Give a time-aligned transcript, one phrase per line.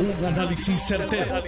[0.00, 1.42] Un análisis certero,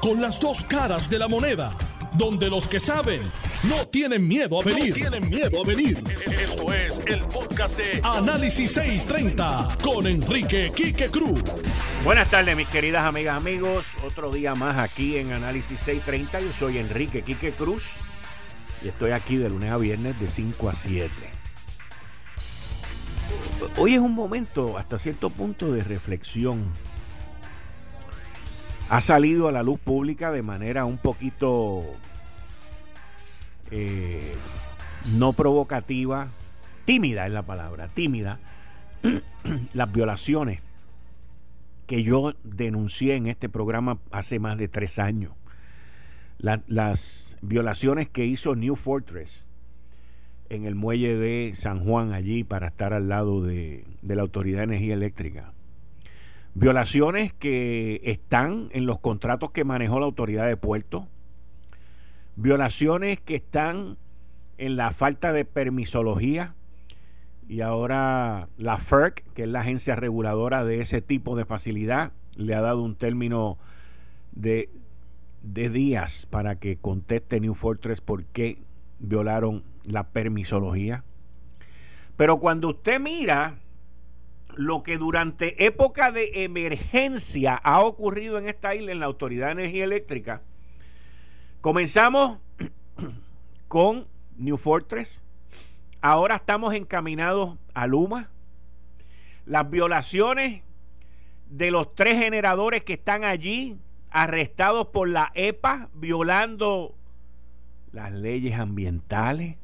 [0.00, 1.72] Con las dos caras de la moneda.
[2.14, 3.22] Donde los que saben
[3.68, 4.92] no tienen miedo a venir.
[4.94, 6.02] tienen miedo a venir.
[6.26, 11.40] Esto es el podcast de Análisis 630 con Enrique Quique Cruz.
[12.04, 13.86] Buenas tardes, mis queridas amigas, amigos.
[14.04, 16.40] Otro día más aquí en Análisis 630.
[16.40, 17.98] Yo soy Enrique Quique Cruz
[18.82, 21.10] y estoy aquí de lunes a viernes de 5 a 7.
[23.76, 26.66] Hoy es un momento hasta cierto punto de reflexión
[28.92, 31.82] ha salido a la luz pública de manera un poquito
[33.70, 34.34] eh,
[35.16, 36.28] no provocativa,
[36.84, 38.38] tímida es la palabra, tímida,
[39.72, 40.60] las violaciones
[41.86, 45.32] que yo denuncié en este programa hace más de tres años.
[46.38, 49.48] las violaciones que hizo New Fortress
[50.50, 54.58] en el muelle de San Juan allí para estar al lado de, de la Autoridad
[54.58, 55.54] de Energía Eléctrica
[56.54, 61.08] Violaciones que están en los contratos que manejó la autoridad de puerto.
[62.36, 63.96] Violaciones que están
[64.58, 66.54] en la falta de permisología.
[67.48, 72.54] Y ahora la FERC, que es la agencia reguladora de ese tipo de facilidad, le
[72.54, 73.58] ha dado un término
[74.32, 74.70] de,
[75.42, 78.58] de días para que conteste New Fortress por qué
[78.98, 81.02] violaron la permisología.
[82.16, 83.58] Pero cuando usted mira
[84.56, 89.52] lo que durante época de emergencia ha ocurrido en esta isla, en la Autoridad de
[89.52, 90.42] Energía Eléctrica,
[91.60, 92.38] comenzamos
[93.68, 95.22] con New Fortress,
[96.00, 98.30] ahora estamos encaminados a Luma,
[99.46, 100.62] las violaciones
[101.48, 103.78] de los tres generadores que están allí,
[104.10, 106.94] arrestados por la EPA, violando
[107.92, 109.56] las leyes ambientales,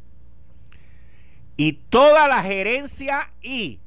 [1.57, 3.81] y toda la gerencia y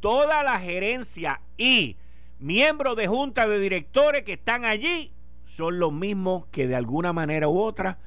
[0.00, 1.96] toda la gerencia y
[2.38, 5.12] miembros de junta de directores que están allí
[5.44, 7.98] son los mismos que de alguna manera u otra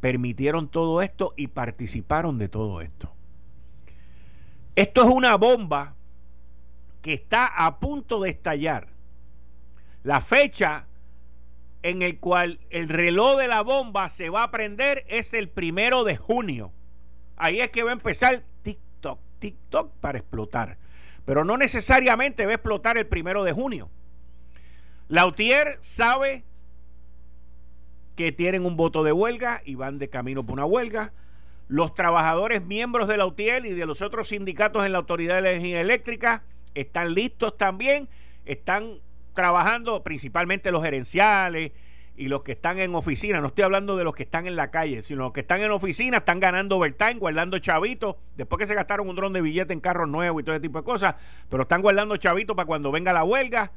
[0.00, 3.12] permitieron todo esto y participaron de todo esto.
[4.76, 5.94] Esto es una bomba
[7.02, 8.88] que está a punto de estallar.
[10.02, 10.86] La fecha
[11.82, 16.04] en el cual el reloj de la bomba se va a prender es el primero
[16.04, 16.72] de junio.
[17.36, 20.78] Ahí es que va a empezar TikTok, TikTok para explotar
[21.24, 23.90] pero no necesariamente va a explotar el primero de junio.
[25.08, 26.44] Lautier sabe
[28.16, 31.12] que tienen un voto de huelga y van de camino por una huelga.
[31.68, 35.80] Los trabajadores miembros de Lautier y de los otros sindicatos en la Autoridad de Energía
[35.80, 36.42] Eléctrica
[36.74, 38.08] están listos también,
[38.44, 39.00] están
[39.32, 41.72] trabajando principalmente los gerenciales,
[42.16, 44.70] y los que están en oficina, no estoy hablando de los que están en la
[44.70, 48.74] calle, sino los que están en oficina, están ganando overtime, guardando chavitos, después que se
[48.74, 51.16] gastaron un dron de billete en carros nuevos y todo ese tipo de cosas,
[51.48, 53.72] pero están guardando chavitos para cuando venga la huelga.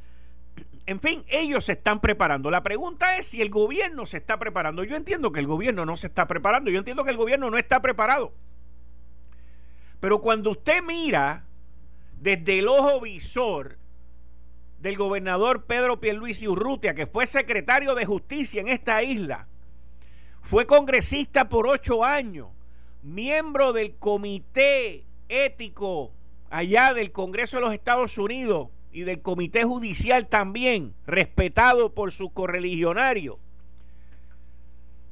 [0.85, 2.49] En fin, ellos se están preparando.
[2.51, 4.83] La pregunta es si el gobierno se está preparando.
[4.85, 7.57] Yo entiendo que el gobierno no se está preparando, yo entiendo que el gobierno no
[7.57, 8.33] está preparado.
[9.99, 11.45] Pero cuando usted mira
[12.19, 13.77] desde el ojo visor
[14.79, 19.47] del gobernador Pedro Pierluisi Urrutia, que fue secretario de justicia en esta isla,
[20.41, 22.49] fue congresista por ocho años,
[23.01, 26.13] miembro del comité ético
[26.49, 32.31] allá del Congreso de los Estados Unidos y del comité judicial también, respetado por sus
[32.31, 33.37] correligionarios.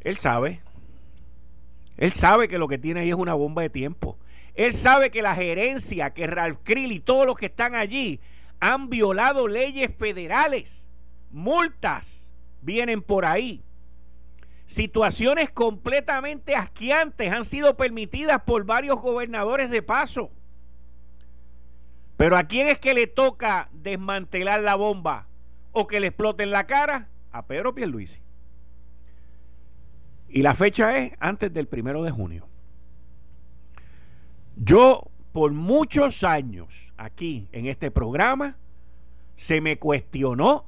[0.02, 0.62] Él sabe,
[1.98, 4.18] él sabe que lo que tiene ahí es una bomba de tiempo.
[4.54, 8.22] Él sabe que la gerencia, que Ralph Krill y todos los que están allí
[8.74, 10.90] han violado leyes federales,
[11.30, 13.64] multas vienen por ahí.
[14.66, 20.32] Situaciones completamente asqueantes han sido permitidas por varios gobernadores de paso.
[22.18, 25.28] Pero ¿a quién es que le toca desmantelar la bomba
[25.72, 27.10] o que le explote en la cara?
[27.32, 28.22] A Pedro Pierluisi.
[30.28, 32.48] Y la fecha es antes del primero de junio.
[34.56, 38.56] Yo por muchos años aquí en este programa
[39.36, 40.64] se me cuestionó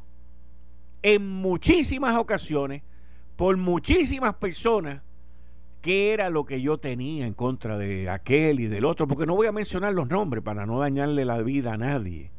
[1.03, 2.83] en muchísimas ocasiones
[3.37, 5.03] por muchísimas personas
[5.81, 9.35] qué era lo que yo tenía en contra de aquel y del otro, porque no
[9.35, 12.31] voy a mencionar los nombres para no dañarle la vida a nadie.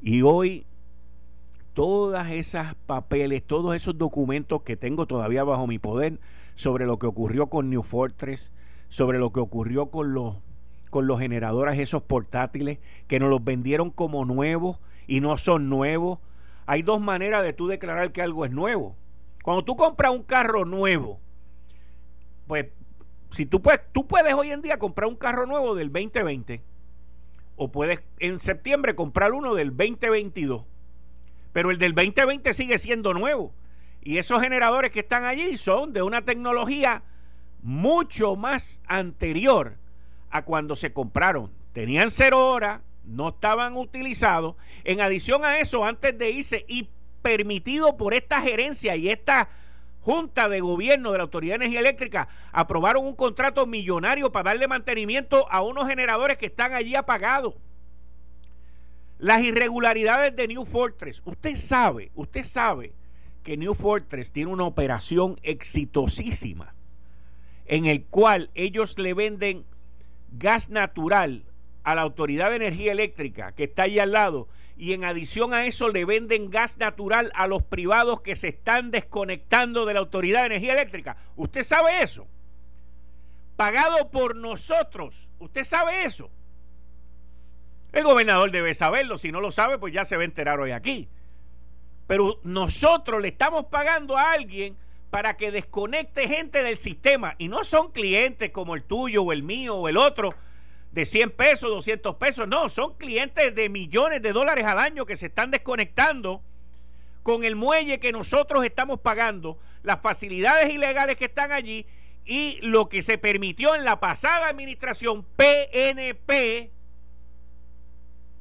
[0.00, 0.66] Y hoy
[1.74, 6.20] todas esas papeles, todos esos documentos que tengo todavía bajo mi poder
[6.54, 8.52] sobre lo que ocurrió con New Fortress,
[8.88, 10.36] sobre lo que ocurrió con los
[10.90, 16.18] con los generadores esos portátiles que nos los vendieron como nuevos y no son nuevos.
[16.66, 18.96] Hay dos maneras de tú declarar que algo es nuevo.
[19.42, 21.20] Cuando tú compras un carro nuevo,
[22.46, 22.66] pues
[23.30, 26.62] si tú puedes, tú puedes hoy en día comprar un carro nuevo del 2020
[27.56, 30.64] o puedes en septiembre comprar uno del 2022.
[31.52, 33.52] Pero el del 2020 sigue siendo nuevo.
[34.02, 37.02] Y esos generadores que están allí son de una tecnología
[37.62, 39.76] mucho más anterior
[40.30, 41.50] a cuando se compraron.
[41.72, 44.56] Tenían cero horas, no estaban utilizados.
[44.84, 46.88] En adición a eso, antes de irse y
[47.22, 49.48] permitido por esta gerencia y esta
[50.00, 54.68] Junta de Gobierno de la Autoridad de Energía Eléctrica aprobaron un contrato millonario para darle
[54.68, 57.54] mantenimiento a unos generadores que están allí apagados.
[59.18, 61.20] Las irregularidades de New Fortress.
[61.24, 62.94] Usted sabe, usted sabe
[63.42, 66.74] que New Fortress tiene una operación exitosísima
[67.66, 69.64] en el cual ellos le venden
[70.30, 71.44] gas natural
[71.84, 75.66] a la Autoridad de Energía Eléctrica que está allí al lado y en adición a
[75.66, 80.40] eso le venden gas natural a los privados que se están desconectando de la Autoridad
[80.40, 81.16] de Energía Eléctrica.
[81.34, 82.28] ¿Usted sabe eso?
[83.56, 85.32] Pagado por nosotros.
[85.40, 86.30] ¿Usted sabe eso?
[87.90, 89.18] El gobernador debe saberlo.
[89.18, 91.08] Si no lo sabe, pues ya se va a enterar hoy aquí.
[92.06, 94.76] Pero nosotros le estamos pagando a alguien
[95.10, 97.34] para que desconecte gente del sistema.
[97.38, 100.34] Y no son clientes como el tuyo o el mío o el otro
[100.92, 102.48] de 100 pesos, 200 pesos.
[102.48, 106.42] No, son clientes de millones de dólares al año que se están desconectando
[107.22, 111.86] con el muelle que nosotros estamos pagando, las facilidades ilegales que están allí
[112.24, 116.70] y lo que se permitió en la pasada administración PNP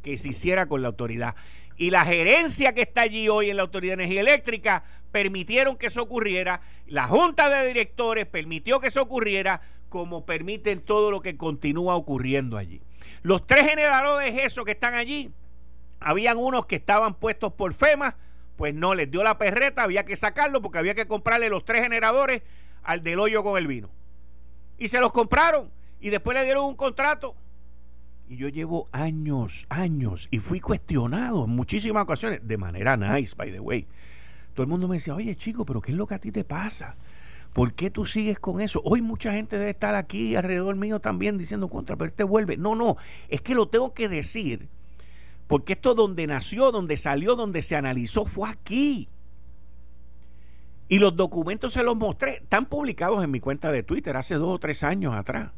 [0.02, 1.36] que se hiciera con la autoridad.
[1.75, 5.88] Y la gerencia que está allí hoy en la Autoridad de Energía Eléctrica permitieron que
[5.88, 6.62] eso ocurriera.
[6.86, 12.57] La Junta de Directores permitió que eso ocurriera como permiten todo lo que continúa ocurriendo
[12.57, 12.81] allí.
[13.21, 15.31] Los tres generadores de eso que están allí,
[16.00, 18.15] habían unos que estaban puestos por FEMA,
[18.56, 21.83] pues no les dio la perreta, había que sacarlo porque había que comprarle los tres
[21.83, 22.42] generadores
[22.83, 23.89] al del hoyo con el vino.
[24.77, 27.36] Y se los compraron y después le dieron un contrato.
[28.30, 33.51] Y yo llevo años, años, y fui cuestionado en muchísimas ocasiones, de manera nice, by
[33.51, 33.88] the way.
[34.57, 36.44] Todo el mundo me decía, oye chico, pero ¿qué es lo que a ti te
[36.44, 36.95] pasa?
[37.54, 38.81] ¿Por qué tú sigues con eso?
[38.83, 42.57] Hoy mucha gente debe estar aquí alrededor mío también diciendo contra, pero te vuelve.
[42.57, 42.98] No, no,
[43.30, 44.68] es que lo tengo que decir.
[45.45, 49.09] Porque esto donde nació, donde salió, donde se analizó, fue aquí.
[50.89, 52.38] Y los documentos se los mostré.
[52.38, 55.51] Están publicados en mi cuenta de Twitter hace dos o tres años atrás.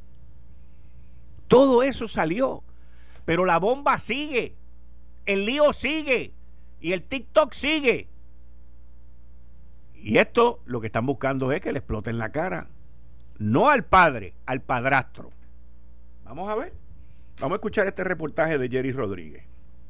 [1.48, 2.66] Todo eso salió.
[3.24, 4.58] Pero la bomba sigue.
[5.26, 6.34] El lío sigue.
[6.82, 8.10] Y el TikTok sigue.
[10.02, 12.68] Y esto lo que están buscando es que le exploten la cara.
[13.38, 15.32] No al padre, al padrastro.
[16.24, 16.74] Vamos a ver.
[17.40, 19.44] Vamos a escuchar este reportaje de Jerry Rodríguez.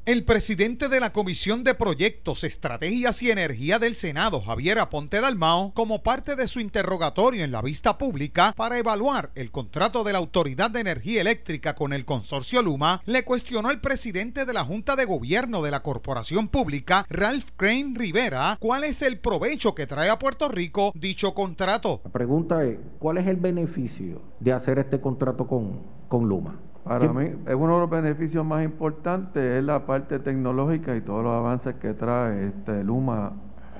[0.06, 5.72] El presidente de la Comisión de Proyectos, Estrategias y Energía del Senado, Javier Aponte Dalmao,
[5.74, 10.18] como parte de su interrogatorio en la vista pública para evaluar el contrato de la
[10.18, 14.96] Autoridad de Energía Eléctrica con el consorcio Luma, le cuestionó al presidente de la Junta
[14.96, 20.08] de Gobierno de la Corporación Pública, Ralph Crane Rivera, cuál es el provecho que trae
[20.08, 22.00] a Puerto Rico dicho contrato.
[22.04, 26.58] La pregunta es, ¿cuál es el beneficio de hacer este contrato con, con Luma?
[26.84, 31.22] Para mí, es uno de los beneficios más importantes es la parte tecnológica y todos
[31.22, 33.32] los avances que trae este Luma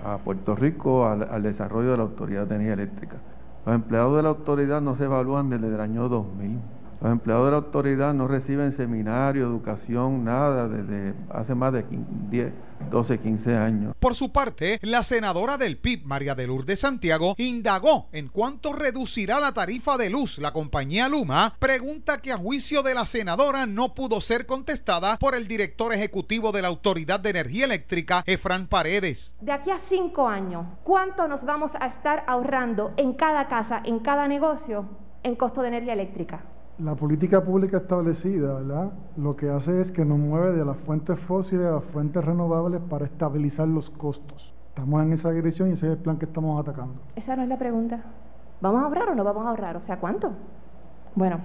[0.05, 3.17] a Puerto Rico al, al desarrollo de la Autoridad de Energía Eléctrica.
[3.65, 6.59] Los empleados de la autoridad no se evalúan desde el año 2000.
[7.01, 11.83] Los empleados de la autoridad no reciben seminario, educación, nada desde hace más de
[12.31, 12.53] 10,
[12.91, 13.95] 12, 15 años.
[13.99, 19.41] Por su parte, la senadora del PIB, María de Lourdes Santiago, indagó en cuánto reducirá
[19.41, 23.95] la tarifa de luz la compañía Luma, pregunta que a juicio de la senadora no
[23.95, 29.33] pudo ser contestada por el director ejecutivo de la Autoridad de Energía Eléctrica, Efran Paredes.
[29.41, 34.01] De aquí a cinco años, ¿cuánto nos vamos a estar ahorrando en cada casa, en
[34.01, 34.85] cada negocio,
[35.23, 36.45] en costo de energía eléctrica?
[36.83, 38.93] La política pública establecida, ¿verdad?
[39.17, 42.81] Lo que hace es que nos mueve de las fuentes fósiles a las fuentes renovables
[42.89, 44.55] para estabilizar los costos.
[44.69, 46.95] Estamos en esa dirección y ese es el plan que estamos atacando.
[47.17, 48.03] Esa no es la pregunta.
[48.61, 49.77] ¿Vamos a ahorrar o no vamos a ahorrar?
[49.77, 50.33] O sea, ¿cuánto?
[51.15, 51.41] Bueno,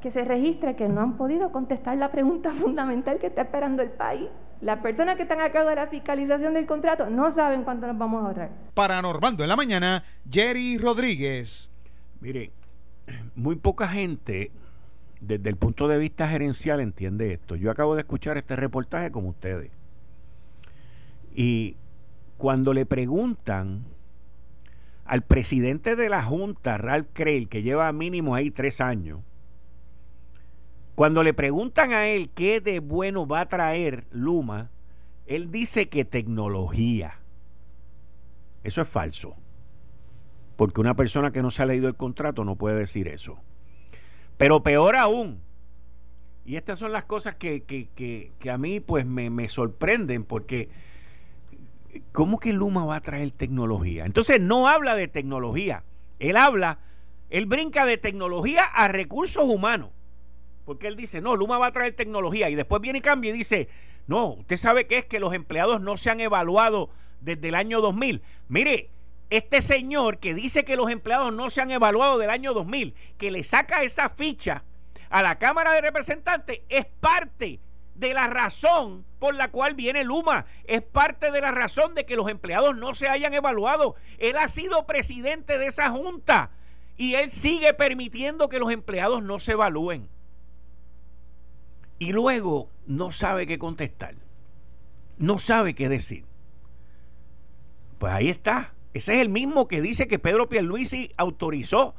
[0.00, 3.90] que se registre que no han podido contestar la pregunta fundamental que está esperando el
[3.90, 4.28] país.
[4.60, 7.98] Las personas que están a cargo de la fiscalización del contrato no saben cuánto nos
[7.98, 8.50] vamos a ahorrar.
[8.74, 11.70] Para Normando en la mañana, Jerry Rodríguez.
[12.20, 12.52] Mire,
[13.34, 14.50] muy poca gente
[15.20, 17.56] desde el punto de vista gerencial entiende esto.
[17.56, 19.70] Yo acabo de escuchar este reportaje como ustedes.
[21.34, 21.76] Y
[22.36, 23.84] cuando le preguntan
[25.04, 29.20] al presidente de la Junta, Ralph Kreil, que lleva mínimo ahí tres años,
[30.94, 34.70] cuando le preguntan a él qué de bueno va a traer Luma,
[35.26, 37.20] él dice que tecnología.
[38.64, 39.36] Eso es falso.
[40.58, 43.38] Porque una persona que no se ha leído el contrato no puede decir eso.
[44.38, 45.40] Pero peor aún,
[46.44, 50.68] y estas son las cosas que, a mí pues me, me sorprenden porque
[52.10, 54.04] ¿cómo que Luma va a traer tecnología?
[54.04, 55.84] Entonces no habla de tecnología,
[56.18, 56.80] él habla,
[57.30, 59.90] él brinca de tecnología a recursos humanos.
[60.64, 62.50] Porque él dice, no, Luma va a traer tecnología.
[62.50, 63.68] Y después viene y cambia y dice,
[64.08, 67.80] no, usted sabe que es que los empleados no se han evaluado desde el año
[67.80, 68.22] 2000.
[68.48, 68.90] Mire,
[69.30, 73.30] este señor que dice que los empleados no se han evaluado del año 2000, que
[73.30, 74.64] le saca esa ficha
[75.10, 77.60] a la Cámara de Representantes, es parte
[77.94, 80.46] de la razón por la cual viene Luma.
[80.64, 83.96] Es parte de la razón de que los empleados no se hayan evaluado.
[84.18, 86.50] Él ha sido presidente de esa junta
[86.96, 90.08] y él sigue permitiendo que los empleados no se evalúen.
[91.98, 94.14] Y luego no sabe qué contestar.
[95.16, 96.24] No sabe qué decir.
[97.98, 98.72] Pues ahí está.
[98.94, 101.94] Ese es el mismo que dice que Pedro Pierluisi autorizó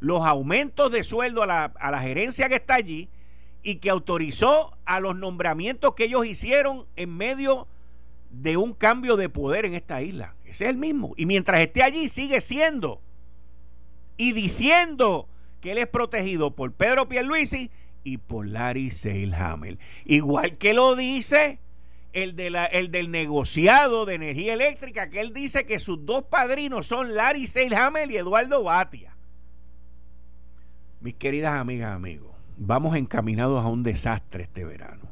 [0.00, 3.08] los aumentos de sueldo a la, a la gerencia que está allí
[3.62, 7.68] y que autorizó a los nombramientos que ellos hicieron en medio
[8.30, 10.34] de un cambio de poder en esta isla.
[10.44, 11.14] Ese es el mismo.
[11.16, 13.00] Y mientras esté allí, sigue siendo
[14.16, 15.28] y diciendo
[15.60, 17.70] que él es protegido por Pedro Pierluisi
[18.04, 19.78] y por Larry Seilhammer.
[20.04, 21.60] Igual que lo dice
[22.12, 26.24] el, de la, el del negociado de energía eléctrica, que él dice que sus dos
[26.24, 29.16] padrinos son Larry Seilhammer y Eduardo Batia.
[31.00, 35.10] Mis queridas amigas, amigos vamos encaminados a un desastre este verano.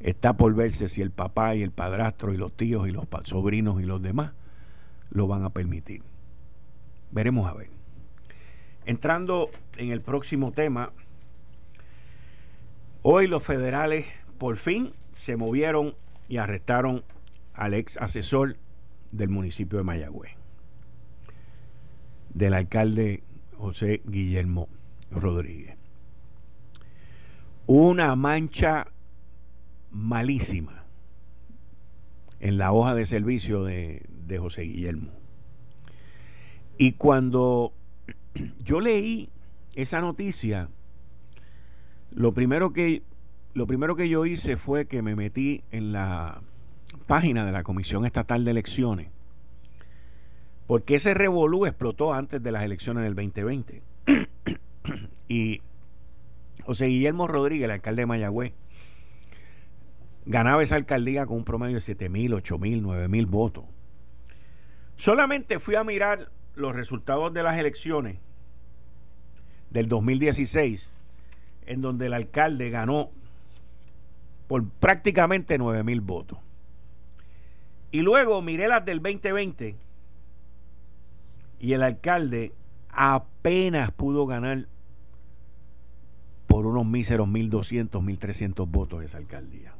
[0.00, 3.82] Está por verse si el papá y el padrastro y los tíos y los sobrinos
[3.82, 4.32] y los demás
[5.10, 6.02] lo van a permitir.
[7.10, 7.70] Veremos a ver.
[8.86, 10.92] Entrando en el próximo tema,
[13.02, 14.06] hoy los federales
[14.38, 15.94] por fin se movieron
[16.28, 17.04] y arrestaron
[17.54, 18.56] al ex asesor
[19.12, 20.32] del municipio de Mayagüez,
[22.32, 23.22] del alcalde
[23.56, 24.68] José Guillermo
[25.10, 25.76] Rodríguez.
[27.66, 28.88] Una mancha
[29.90, 30.84] malísima
[32.40, 35.12] en la hoja de servicio de, de José Guillermo.
[36.78, 37.74] Y cuando
[38.64, 39.30] yo leí
[39.74, 40.70] esa noticia,
[42.10, 43.02] lo primero que
[43.54, 46.42] lo primero que yo hice fue que me metí en la
[47.06, 49.10] página de la Comisión Estatal de Elecciones,
[50.66, 53.82] porque ese revolú explotó antes de las elecciones del 2020.
[55.28, 55.62] y
[56.64, 58.52] José Guillermo Rodríguez, el alcalde de Mayagüez,
[60.26, 63.64] ganaba esa alcaldía con un promedio de 7 mil, 8 mil, 9 mil votos.
[64.96, 68.18] Solamente fui a mirar los resultados de las elecciones
[69.70, 70.94] del 2016,
[71.66, 73.10] en donde el alcalde ganó
[74.50, 76.36] por prácticamente 9 mil votos.
[77.92, 79.76] Y luego miré las del 2020
[81.60, 82.52] y el alcalde
[82.88, 84.66] apenas pudo ganar
[86.48, 89.72] por unos míseros 1.200, 1.300 votos esa alcaldía.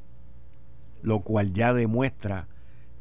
[1.02, 2.46] Lo cual ya demuestra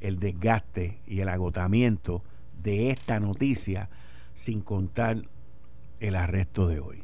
[0.02, 2.24] el desgaste y el agotamiento
[2.64, 3.92] de esta noticia
[4.34, 5.22] sin contar
[6.00, 7.04] el arresto de hoy.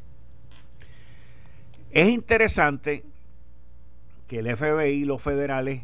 [1.92, 3.06] Es interesante
[4.28, 5.84] que el FBI y los federales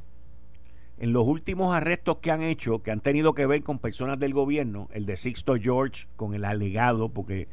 [1.01, 4.35] en los últimos arrestos que han hecho, que han tenido que ver con personas del
[4.35, 7.47] gobierno, el de Sixto George con el alegado, porque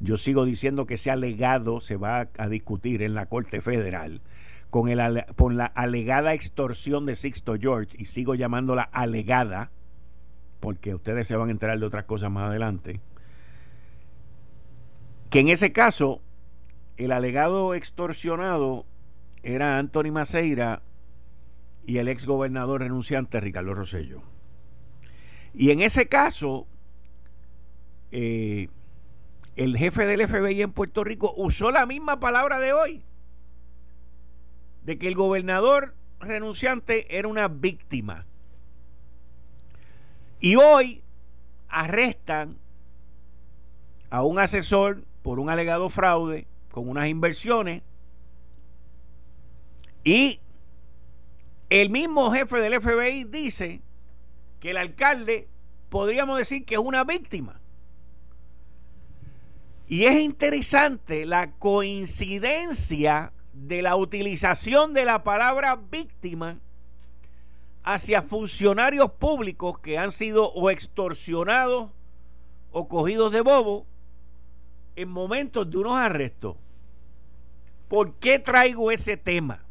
[0.00, 4.20] yo sigo diciendo que ese alegado se va a, discutir en la Corte Federal,
[4.70, 9.70] con, el, con la alegada extorsión de Sixto George, y sigo llamándola alegada,
[10.58, 13.00] porque ustedes se van a enterar de otras cosas más adelante,
[15.30, 16.20] que en ese caso
[16.96, 18.86] el alegado extorsionado
[19.42, 20.82] era Anthony Maceira
[21.86, 24.22] y el ex gobernador renunciante Ricardo Rosello.
[25.54, 26.66] Y en ese caso,
[28.10, 28.68] eh,
[29.56, 33.02] el jefe del FBI en Puerto Rico usó la misma palabra de hoy,
[34.84, 38.26] de que el gobernador renunciante era una víctima.
[40.40, 41.02] Y hoy
[41.68, 42.58] arrestan
[44.10, 47.82] a un asesor por un alegado fraude con unas inversiones
[50.08, 50.40] y
[51.68, 53.82] el mismo jefe del FBI dice
[54.58, 55.50] que el alcalde
[55.90, 57.60] podríamos decir que es una víctima.
[59.86, 66.58] Y es interesante la coincidencia de la utilización de la palabra víctima
[67.84, 71.90] hacia funcionarios públicos que han sido o extorsionados
[72.72, 73.86] o cogidos de bobo
[74.96, 76.56] en momentos de unos arrestos.
[77.88, 79.67] ¿Por qué traigo ese tema?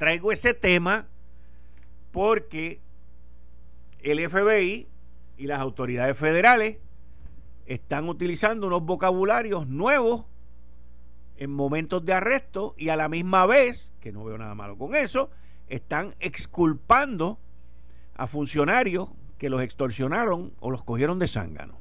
[0.00, 1.08] Traigo ese tema
[2.10, 2.80] porque
[3.98, 4.88] el FBI
[5.36, 6.78] y las autoridades federales
[7.66, 10.24] están utilizando unos vocabularios nuevos
[11.36, 14.94] en momentos de arresto y a la misma vez, que no veo nada malo con
[14.94, 15.28] eso,
[15.68, 17.38] están exculpando
[18.14, 21.78] a funcionarios que los extorsionaron o los cogieron de zángano.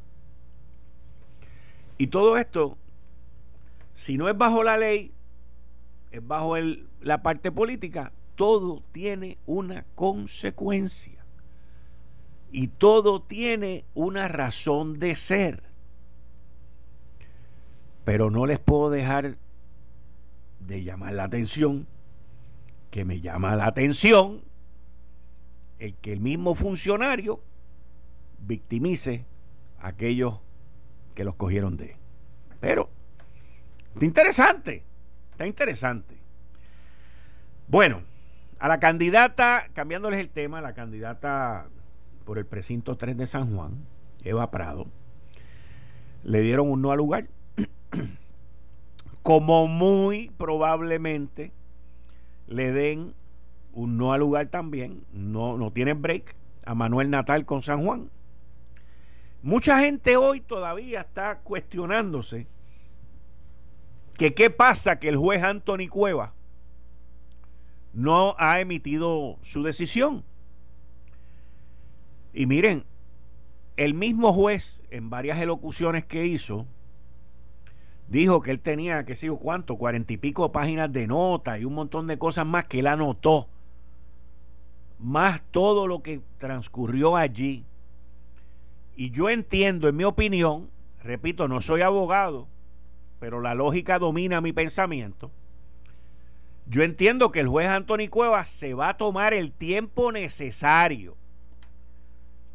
[1.97, 2.77] Y todo esto,
[3.93, 5.13] si no es bajo la ley,
[6.21, 6.55] bajo
[7.01, 11.25] la parte política, todo tiene una consecuencia.
[12.51, 15.63] Y todo tiene una razón de ser.
[18.05, 19.37] Pero no les puedo dejar
[20.59, 21.87] de llamar la atención,
[22.91, 24.41] que me llama la atención
[25.79, 27.41] el que el mismo funcionario
[28.39, 29.25] victimice
[29.79, 30.39] a aquellos
[31.15, 31.95] que los cogieron de.
[32.59, 32.89] Pero,
[34.01, 34.83] interesante,
[35.39, 36.17] está interesante.
[37.69, 38.01] Bueno,
[38.59, 41.69] a la candidata, cambiándoles el tema, la candidata
[42.25, 43.85] por el precinto 3 de San Juan,
[44.25, 44.87] Eva Prado,
[46.25, 47.29] le dieron un no al lugar.
[49.23, 51.53] Como muy probablemente
[52.47, 53.13] le den
[53.71, 58.09] un no al lugar también, no, no tienen break, a Manuel Natal con San Juan.
[59.41, 62.45] Mucha gente hoy todavía está cuestionándose
[64.19, 66.33] que qué pasa que el juez Anthony Cueva
[67.93, 70.25] no ha emitido su decisión.
[72.33, 72.83] Y miren,
[73.77, 76.67] el mismo juez en varias elocuciones que hizo
[78.09, 81.63] dijo que él tenía, qué sé yo cuánto, cuarenta y pico páginas de nota y
[81.63, 83.47] un montón de cosas más que él anotó,
[84.99, 87.63] más todo lo que transcurrió allí.
[88.97, 90.69] Y yo entiendo, en mi opinión,
[91.01, 92.49] repito, no soy abogado,
[93.19, 95.31] pero la lógica domina mi pensamiento
[96.69, 101.17] yo entiendo que el juez Anthony Cuevas se va a tomar el tiempo necesario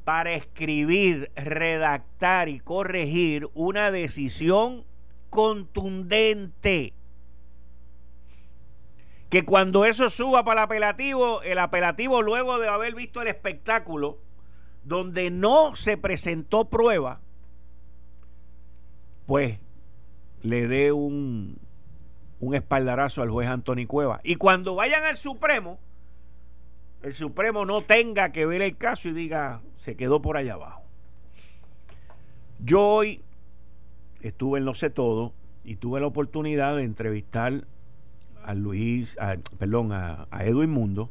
[0.04, 4.85] para escribir, redactar y corregir una decisión
[5.30, 6.92] contundente.
[9.30, 14.21] Que cuando eso suba para el apelativo, el apelativo luego de haber visto el espectáculo,
[14.85, 17.21] donde no se presentó prueba,
[19.26, 19.58] pues
[20.45, 21.59] le dé un,
[22.39, 24.21] un espaldarazo al juez Anthony Cueva.
[24.23, 25.78] Y cuando vayan al Supremo,
[27.02, 30.83] el Supremo no tenga que ver el caso y diga, se quedó por allá abajo.
[32.61, 33.23] Yo hoy
[34.21, 35.33] estuve en Lo Sé Todo
[35.65, 37.67] y tuve la oportunidad de entrevistar
[38.43, 39.17] a Luis,
[39.59, 41.11] perdón, a, a Edwin Mundo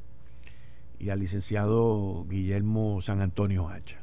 [1.00, 4.03] y al licenciado Guillermo San Antonio Hacha.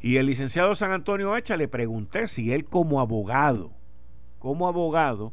[0.00, 3.76] Y el licenciado San Antonio Hacha le pregunté si él como abogado
[4.46, 5.32] como abogado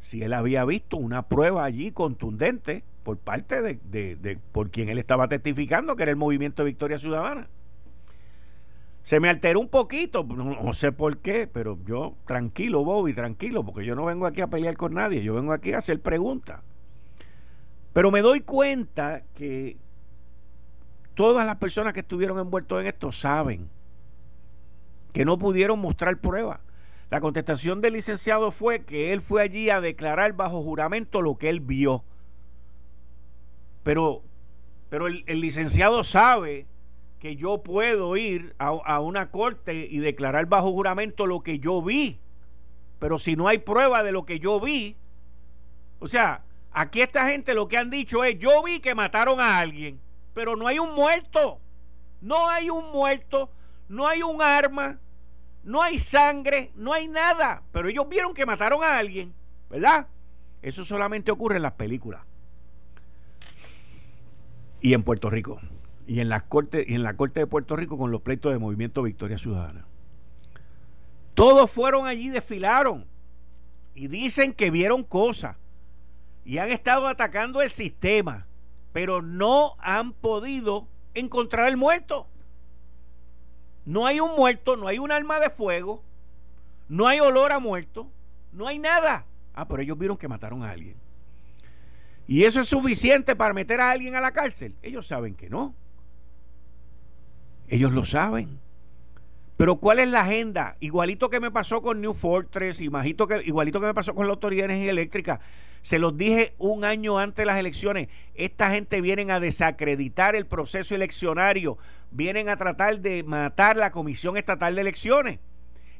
[0.00, 5.28] si él había visto una prueba allí contundente por parte de, por quien él estaba
[5.28, 7.48] testificando, que era el movimiento de Victoria Ciudadana.
[9.02, 13.84] Se me alteró un poquito, no, sé por qué, pero yo tranquilo, Bobby, tranquilo, porque
[13.84, 16.60] yo no vengo aquí a pelear con nadie, yo vengo aquí a hacer preguntas.
[17.92, 19.76] Pero me doy cuenta que
[21.12, 23.68] todas las personas que estuvieron envueltos en esto saben
[25.14, 26.58] que no pudieron mostrar pruebas.
[27.08, 31.48] La contestación del licenciado fue que él fue allí a declarar bajo juramento lo que
[31.48, 32.04] él vio.
[33.84, 34.22] Pero,
[34.90, 36.66] pero el, licenciado sabe
[37.20, 41.80] que yo puedo ir a, a, una corte y declarar bajo juramento lo que yo
[41.80, 42.18] vi.
[42.98, 44.96] Pero si no hay prueba de lo que yo vi,
[46.00, 49.60] o sea, aquí esta gente lo que han dicho es, yo vi que mataron a
[49.60, 50.00] alguien,
[50.34, 51.60] pero no hay un muerto,
[52.20, 53.52] no hay un muerto,
[53.88, 54.98] no hay un arma,
[55.64, 59.34] no hay sangre, no hay nada, pero ellos vieron que mataron a alguien,
[59.70, 60.06] ¿verdad?
[60.62, 62.22] Eso solamente ocurre en las películas.
[64.80, 65.60] Y en Puerto Rico.
[66.06, 68.58] Y en, las cortes, y en la Corte de Puerto Rico con los pleitos de
[68.58, 69.86] Movimiento Victoria Ciudadana.
[71.32, 73.06] Todos fueron allí, desfilaron.
[73.94, 75.56] Y dicen que vieron cosas.
[76.44, 78.46] Y han estado atacando el sistema.
[78.92, 82.28] Pero no han podido encontrar el muerto.
[83.84, 86.02] No hay un muerto, no hay un arma de fuego,
[86.88, 88.10] no hay olor a muerto,
[88.52, 89.26] no hay nada.
[89.54, 90.96] Ah, pero ellos vieron que mataron a alguien.
[92.26, 94.74] ¿Y eso es suficiente para meter a alguien a la cárcel?
[94.82, 95.74] Ellos saben que no.
[97.68, 98.60] Ellos lo saben.
[99.56, 100.76] Pero ¿cuál es la agenda?
[100.80, 104.32] Igualito que me pasó con New Fortress, igualito que, igualito que me pasó con la
[104.32, 105.40] Autoridad de Energía Eléctrica.
[105.84, 108.08] Se los dije un año antes de las elecciones.
[108.34, 111.76] Esta gente vienen a desacreditar el proceso eleccionario.
[112.10, 115.40] Vienen a tratar de matar la Comisión Estatal de Elecciones.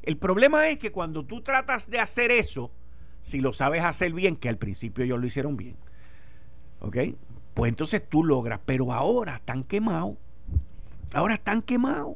[0.01, 2.71] El problema es que cuando tú tratas de hacer eso,
[3.21, 5.77] si lo sabes hacer bien, que al principio ellos lo hicieron bien,
[6.79, 6.97] ¿ok?
[7.53, 8.61] Pues entonces tú logras.
[8.65, 10.15] Pero ahora están quemados.
[11.13, 12.15] Ahora están quemados.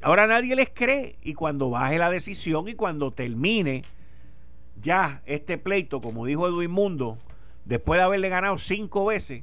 [0.00, 3.82] Ahora nadie les cree y cuando baje la decisión y cuando termine
[4.80, 7.18] ya este pleito, como dijo Edwin Mundo,
[7.64, 9.42] después de haberle ganado cinco veces,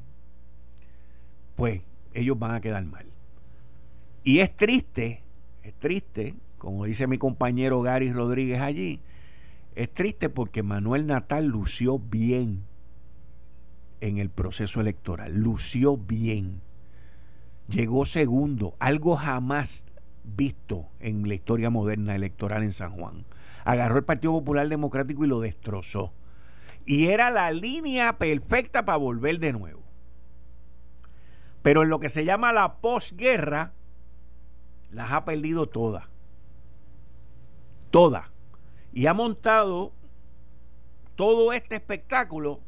[1.55, 1.81] pues
[2.13, 3.05] ellos van a quedar mal.
[4.23, 5.21] Y es triste,
[5.63, 8.99] es triste, como dice mi compañero Gary Rodríguez allí,
[9.75, 12.63] es triste porque Manuel Natal lució bien
[14.01, 16.61] en el proceso electoral, lució bien,
[17.69, 19.85] llegó segundo, algo jamás
[20.23, 23.25] visto en la historia moderna electoral en San Juan.
[23.69, 26.11] Agarró el Partido Popular Democrático y lo destrozó.
[26.87, 29.83] Y era la línea perfecta para volver de nuevo.
[31.61, 33.73] Pero en lo que se llama la posguerra,
[34.89, 36.05] las ha perdido todas.
[37.91, 38.25] Todas.
[38.91, 39.93] Y ha montado
[41.13, 42.61] todo este espectáculo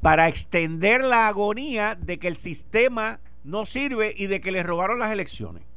[0.00, 5.00] para extender la agonía de que el sistema no sirve y de que le robaron
[5.00, 5.67] las elecciones.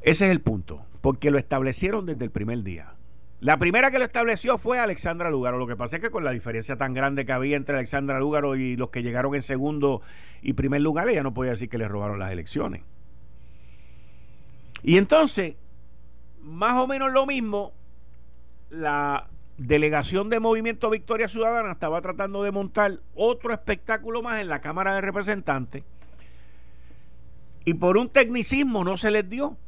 [0.00, 2.94] Ese es el punto, porque lo establecieron desde el primer día.
[3.40, 5.58] La primera que lo estableció fue Alexandra Lúgaro.
[5.58, 8.56] Lo que pasa es que con la diferencia tan grande que había entre Alexandra Lúgaro
[8.56, 10.02] y los que llegaron en segundo
[10.42, 12.82] y primer lugar, ella no podía decir que le robaron las elecciones.
[14.82, 15.56] Y entonces,
[16.40, 17.72] más o menos lo mismo,
[18.70, 24.60] la delegación de Movimiento Victoria Ciudadana estaba tratando de montar otro espectáculo más en la
[24.60, 25.84] Cámara de Representantes
[27.64, 29.58] y por un tecnicismo no se les dio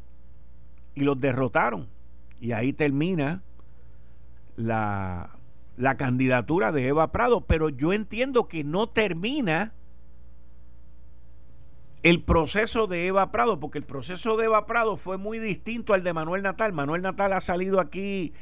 [1.00, 1.88] y los derrotaron.
[2.40, 3.42] Y ahí termina
[4.56, 5.30] la,
[5.76, 9.72] la candidatura de Eva Prado, pero yo entiendo que no termina
[12.02, 16.02] el proceso de Eva Prado, porque el proceso de Eva Prado fue muy distinto al
[16.02, 16.72] de Manuel Natal.
[16.72, 18.32] Manuel Natal ha salido aquí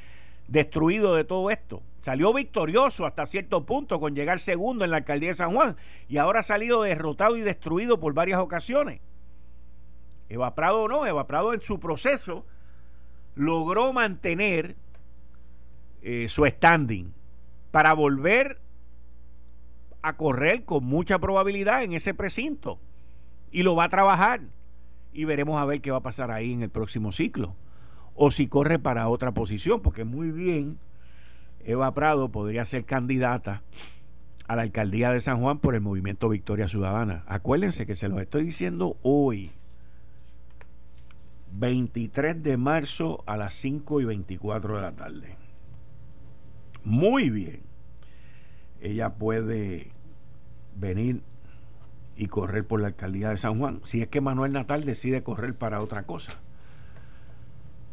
[0.46, 1.82] destruido de todo esto.
[2.00, 5.76] Salió victorioso hasta cierto punto con llegar segundo en la alcaldía de San Juan
[6.08, 9.00] y ahora ha salido derrotado y destruido por varias ocasiones.
[10.28, 12.44] Eva Prado no, Eva Prado en su proceso
[13.34, 14.76] logró mantener
[16.02, 17.12] eh, su standing
[17.70, 18.60] para volver
[20.02, 22.78] a correr con mucha probabilidad en ese precinto.
[23.50, 24.42] Y lo va a trabajar.
[25.12, 27.54] Y veremos a ver qué va a pasar ahí en el próximo ciclo.
[28.14, 30.78] O si corre para otra posición, porque muy bien
[31.60, 33.62] Eva Prado podría ser candidata
[34.46, 37.22] a la alcaldía de San Juan por el movimiento Victoria Ciudadana.
[37.26, 39.52] Acuérdense que se lo estoy diciendo hoy.
[41.52, 45.38] 23 de marzo a las 5 y 24 de la tarde
[46.88, 47.60] muy bien,
[48.80, 49.90] ella puede
[50.74, 51.22] venir
[52.16, 55.54] y correr por la alcaldía de San Juan, si es que Manuel Natal decide correr
[55.54, 56.40] para otra cosa.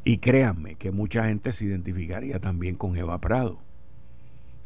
[0.05, 3.59] Y créanme que mucha gente se identificaría también con Eva Prado.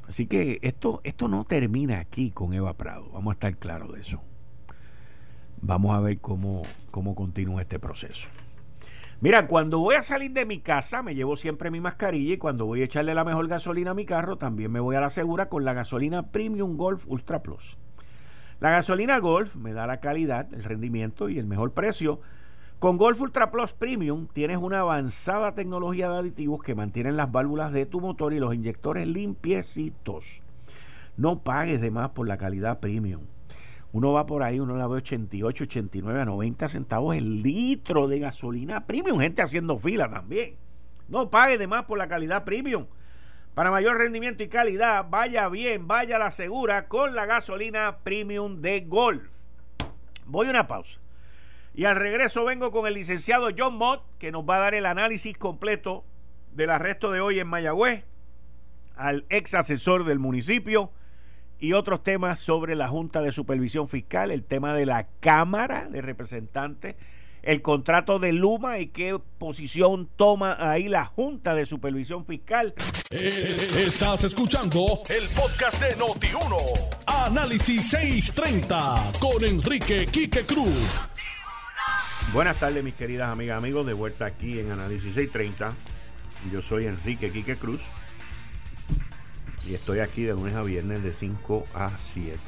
[0.07, 4.01] Así que esto, esto no termina aquí con Eva Prado, vamos a estar claros de
[4.01, 4.21] eso.
[5.61, 8.29] Vamos a ver cómo, cómo continúa este proceso.
[9.21, 12.65] Mira, cuando voy a salir de mi casa me llevo siempre mi mascarilla y cuando
[12.65, 15.49] voy a echarle la mejor gasolina a mi carro también me voy a la segura
[15.49, 17.77] con la gasolina Premium Golf Ultra Plus.
[18.61, 22.21] La gasolina Golf me da la calidad, el rendimiento y el mejor precio.
[22.79, 27.73] Con Golf Ultra Plus Premium tienes una avanzada tecnología de aditivos que mantienen las válvulas
[27.73, 30.43] de tu motor y los inyectores limpiecitos.
[31.17, 33.23] No pagues de más por la calidad premium.
[33.91, 38.19] Uno va por ahí, uno la ve 88, 89 a 90 centavos el litro de
[38.19, 39.19] gasolina premium.
[39.19, 40.55] Gente haciendo fila también.
[41.07, 42.85] No pague de más por la calidad premium.
[43.55, 48.81] Para mayor rendimiento y calidad, vaya bien, vaya la segura con la gasolina premium de
[48.81, 49.27] Golf.
[50.25, 50.99] Voy a una pausa.
[51.73, 54.85] Y al regreso vengo con el licenciado John Mott, que nos va a dar el
[54.85, 56.05] análisis completo
[56.53, 58.05] del arresto de hoy en Mayagüez,
[58.95, 60.91] al ex asesor del municipio
[61.59, 66.01] y otros temas sobre la Junta de Supervisión Fiscal, el tema de la Cámara de
[66.01, 66.95] Representantes,
[67.41, 72.73] el contrato de Luma y qué posición toma ahí la Junta de Supervisión Fiscal.
[73.11, 76.55] Eh, estás escuchando el podcast de Noti1.
[77.05, 81.07] Análisis 630 con Enrique Quique Cruz.
[82.33, 85.73] Buenas tardes, mis queridas amigas, amigos, de vuelta aquí en Análisis 630.
[86.51, 87.81] Yo soy Enrique Quique Cruz
[89.69, 92.39] y estoy aquí de lunes a viernes de 5 a 7.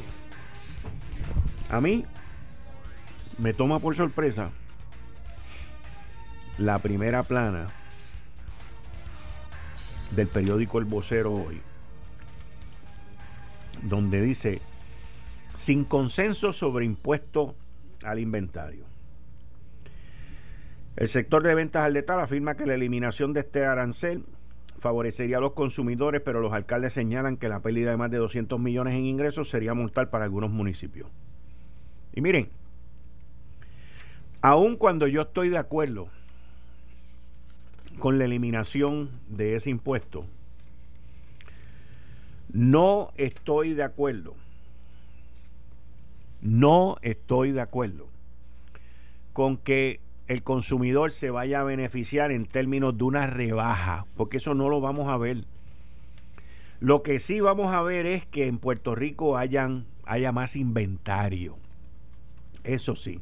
[1.69, 2.03] A mí
[3.37, 4.49] me toma por sorpresa
[6.57, 7.67] la primera plana
[10.15, 11.61] del periódico El Vocero hoy,
[13.83, 14.59] donde dice,
[15.53, 17.55] sin consenso sobre impuesto
[18.03, 18.85] al inventario.
[20.95, 24.25] El sector de ventas al detalle afirma que la eliminación de este arancel
[24.77, 28.59] favorecería a los consumidores, pero los alcaldes señalan que la pérdida de más de 200
[28.59, 31.07] millones en ingresos sería mortal para algunos municipios.
[32.13, 32.49] Y miren,
[34.41, 36.09] aun cuando yo estoy de acuerdo
[37.99, 40.25] con la eliminación de ese impuesto,
[42.53, 44.35] no estoy de acuerdo
[46.41, 48.07] No estoy de acuerdo
[49.31, 54.53] con que el consumidor se vaya a beneficiar en términos de una rebaja, porque eso
[54.53, 55.43] no lo vamos a ver.
[56.79, 61.57] Lo que sí vamos a ver es que en Puerto Rico hayan, haya más inventario.
[62.63, 63.19] Eso sí.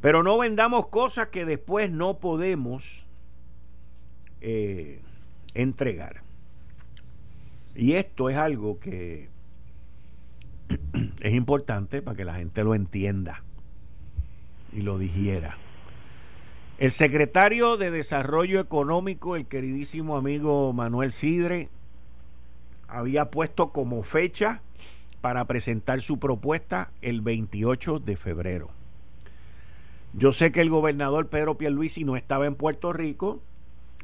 [0.00, 3.04] Pero no vendamos cosas que después no podemos
[4.40, 5.02] eh,
[5.52, 6.22] entregar.
[7.74, 9.28] Y esto es algo que
[11.20, 13.44] es importante para que la gente lo entienda
[14.72, 15.58] y lo digiera.
[16.76, 21.68] El secretario de Desarrollo Económico, el queridísimo amigo Manuel Sidre,
[22.88, 24.60] había puesto como fecha
[25.20, 28.70] para presentar su propuesta el 28 de febrero.
[30.14, 33.40] Yo sé que el gobernador Pedro Pierluisi no estaba en Puerto Rico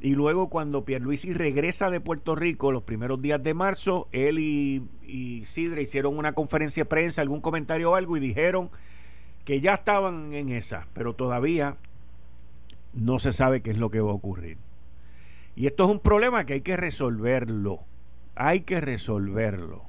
[0.01, 5.45] y luego cuando Pierluisi regresa de Puerto Rico los primeros días de marzo, él y,
[5.45, 8.71] Sidre hicieron una conferencia de prensa, algún comentario o algo y dijeron
[9.45, 11.77] que ya estaban en esa, pero todavía
[12.93, 14.59] no se sabe qué es lo que va a ocurrir.
[15.57, 17.81] Y esto es un problema que hay que resolverlo.
[18.35, 19.85] Hay que resolverlo.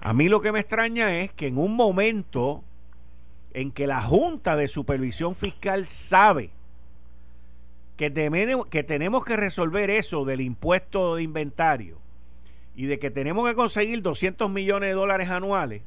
[0.00, 2.64] A mí lo que me extraña es que en un momento
[3.52, 6.50] en que la Junta de Supervisión Fiscal sabe
[7.96, 8.12] que,
[8.70, 11.98] que tenemos que resolver eso del impuesto de inventario
[12.74, 15.82] y de que tenemos que conseguir 200 millones de dólares anuales,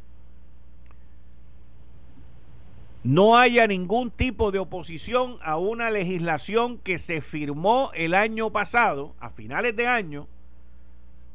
[3.05, 9.13] no haya ningún tipo de oposición a una legislación que se firmó el año pasado,
[9.19, 10.27] a finales de año,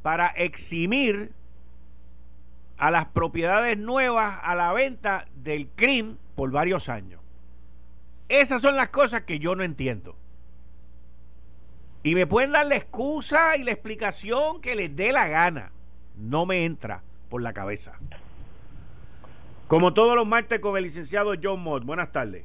[0.03, 1.31] para eximir
[2.77, 7.21] a las propiedades nuevas a la venta del CRIM por varios años.
[8.29, 10.17] Esas son las cosas que yo no entiendo.
[12.03, 15.71] Y me pueden dar la excusa y la explicación que les dé la gana.
[16.17, 17.97] No me entra por la cabeza.
[19.71, 21.85] Como todos los martes con el licenciado John Mott.
[21.85, 22.45] Buenas tardes.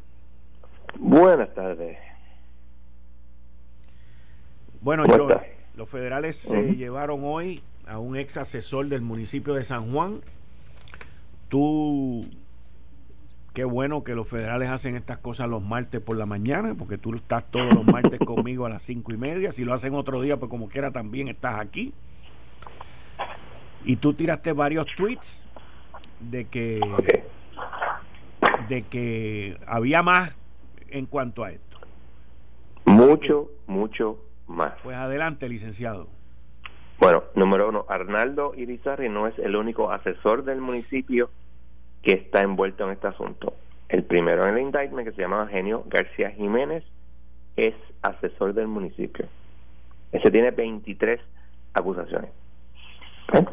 [0.99, 1.97] Buenas tardes.
[4.79, 5.33] Bueno, John,
[5.75, 10.21] los federales se llevaron hoy a un ex asesor del municipio de San Juan.
[11.49, 12.29] Tú,
[13.55, 17.15] qué bueno que los federales hacen estas cosas los martes por la mañana, porque tú
[17.15, 19.51] estás todos los martes conmigo a las cinco y media.
[19.51, 21.91] Si lo hacen otro día, pues como quiera también estás aquí.
[23.83, 25.47] Y tú tiraste varios tweets
[26.19, 26.79] de que
[28.69, 30.35] de que había más
[30.89, 31.77] en cuanto a esto.
[32.85, 34.73] Mucho, mucho más.
[34.83, 36.07] Pues adelante, licenciado.
[36.99, 41.29] Bueno, número uno, Arnaldo Irizarry no es el único asesor del municipio
[42.01, 43.53] que está envuelto en este asunto.
[43.89, 46.83] El primero en el indictment, que se llama Genio García Jiménez,
[47.57, 49.27] es asesor del municipio.
[50.11, 51.19] Ese tiene 23
[51.73, 52.31] acusaciones.
[53.33, 53.45] ¿Eh?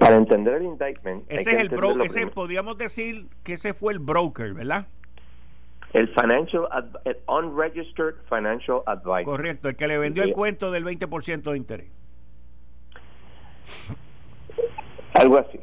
[0.00, 1.24] Para entender el indictment.
[1.28, 4.86] Ese es el broker, ese podríamos decir que ese fue el broker, ¿verdad?
[5.92, 6.66] El financial,
[7.04, 9.24] el unregistered financial advisor.
[9.24, 11.90] Correcto, el que le vendió el cuento del 20% de interés.
[15.12, 15.60] Algo así.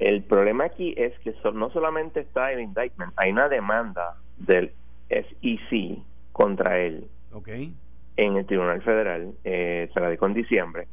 [0.00, 4.72] El problema aquí es que no solamente está el indictment, hay una demanda del
[5.10, 6.00] SEC
[6.32, 7.06] contra él.
[7.32, 7.72] Okay.
[8.16, 10.88] En el Tribunal Federal, eh, se radicó en diciembre,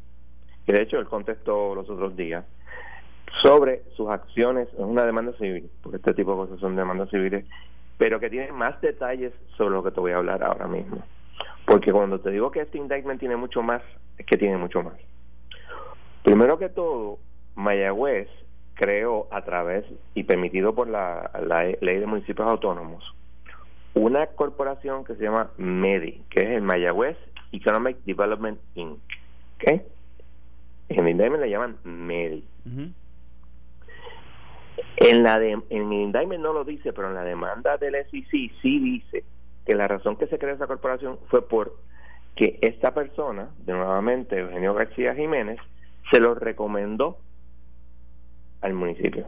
[0.67, 2.45] que de hecho él contestó los otros días
[3.41, 7.45] sobre sus acciones, es una demanda civil, porque este tipo de cosas son demandas civiles,
[7.97, 11.03] pero que tiene más detalles sobre lo que te voy a hablar ahora mismo.
[11.65, 13.81] Porque cuando te digo que este indictment tiene mucho más,
[14.17, 14.95] es que tiene mucho más.
[16.23, 17.19] Primero que todo,
[17.55, 18.27] Mayagüez
[18.75, 21.31] creó a través y permitido por la,
[21.81, 23.03] ley de municipios autónomos
[23.93, 27.15] una corporación que se llama MEDI, que es el Mayagüez
[27.51, 28.97] Economic Development Inc.
[29.55, 29.83] ¿Okay?
[30.89, 32.43] En el indictment le llaman MEDI.
[35.03, 38.51] En, la de, en el indictment no lo dice, pero en la demanda del SEC
[38.61, 39.25] sí dice
[39.65, 41.75] que la razón que se creó esa corporación fue por
[42.35, 45.59] que esta persona, de nuevamente Eugenio García Jiménez,
[46.09, 47.17] se lo recomendó
[48.61, 49.27] al municipio.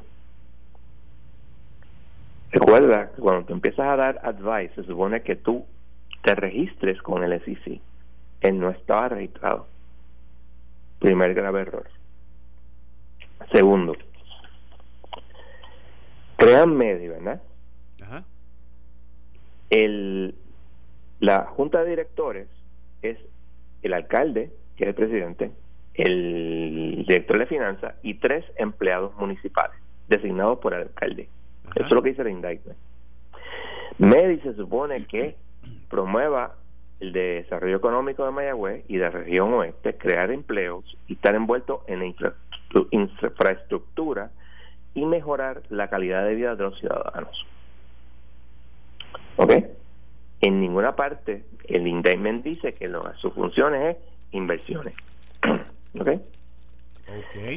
[2.51, 5.65] Recuerda que cuando tú empiezas a dar advice, se supone que tú
[6.23, 7.81] te registres con el SEC.
[8.39, 9.67] Él no estaba registrado.
[10.99, 11.89] Primer grave error.
[13.51, 13.93] Segundo,
[16.37, 17.41] crean medio, ¿verdad?
[18.01, 18.23] Ajá.
[19.69, 20.35] El,
[21.19, 22.47] la junta de directores
[23.01, 23.17] es
[23.81, 25.51] el alcalde, que es el presidente,
[25.93, 31.29] el director de finanzas y tres empleados municipales designados por el alcalde.
[31.75, 32.77] Eso es lo que dice el indictment.
[33.97, 35.35] MEDI se supone que
[35.89, 36.55] promueva
[36.99, 41.83] el desarrollo económico de Mayagüez y de la región oeste, crear empleos y estar envuelto
[41.87, 42.33] en la
[42.91, 44.31] infraestructura
[44.95, 47.45] y mejorar la calidad de vida de los ciudadanos.
[49.35, 49.53] ¿Ok?
[50.41, 53.97] En ninguna parte el indictment dice que lo, su función es
[54.31, 54.95] inversiones.
[55.99, 56.09] ¿Ok?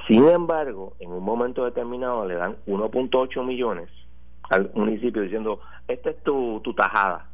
[0.08, 3.92] Sin embargo, en un momento determinado le dan 1.8 millones
[4.50, 7.28] al municipio diciendo, esta es tu, tu tajada,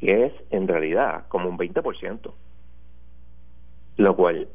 [0.00, 2.32] que es en realidad como un 20%.
[3.98, 4.48] Lo cual,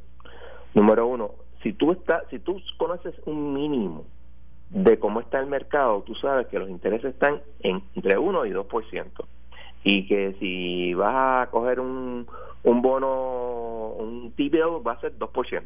[0.73, 4.05] número uno, si tú, estás, si tú conoces un mínimo
[4.69, 8.51] de cómo está el mercado, tú sabes que los intereses están en, entre 1 y
[8.51, 9.09] 2%.
[9.85, 12.27] Y que si vas a coger un,
[12.63, 15.63] un bono, un T-bill, va a ser 2%.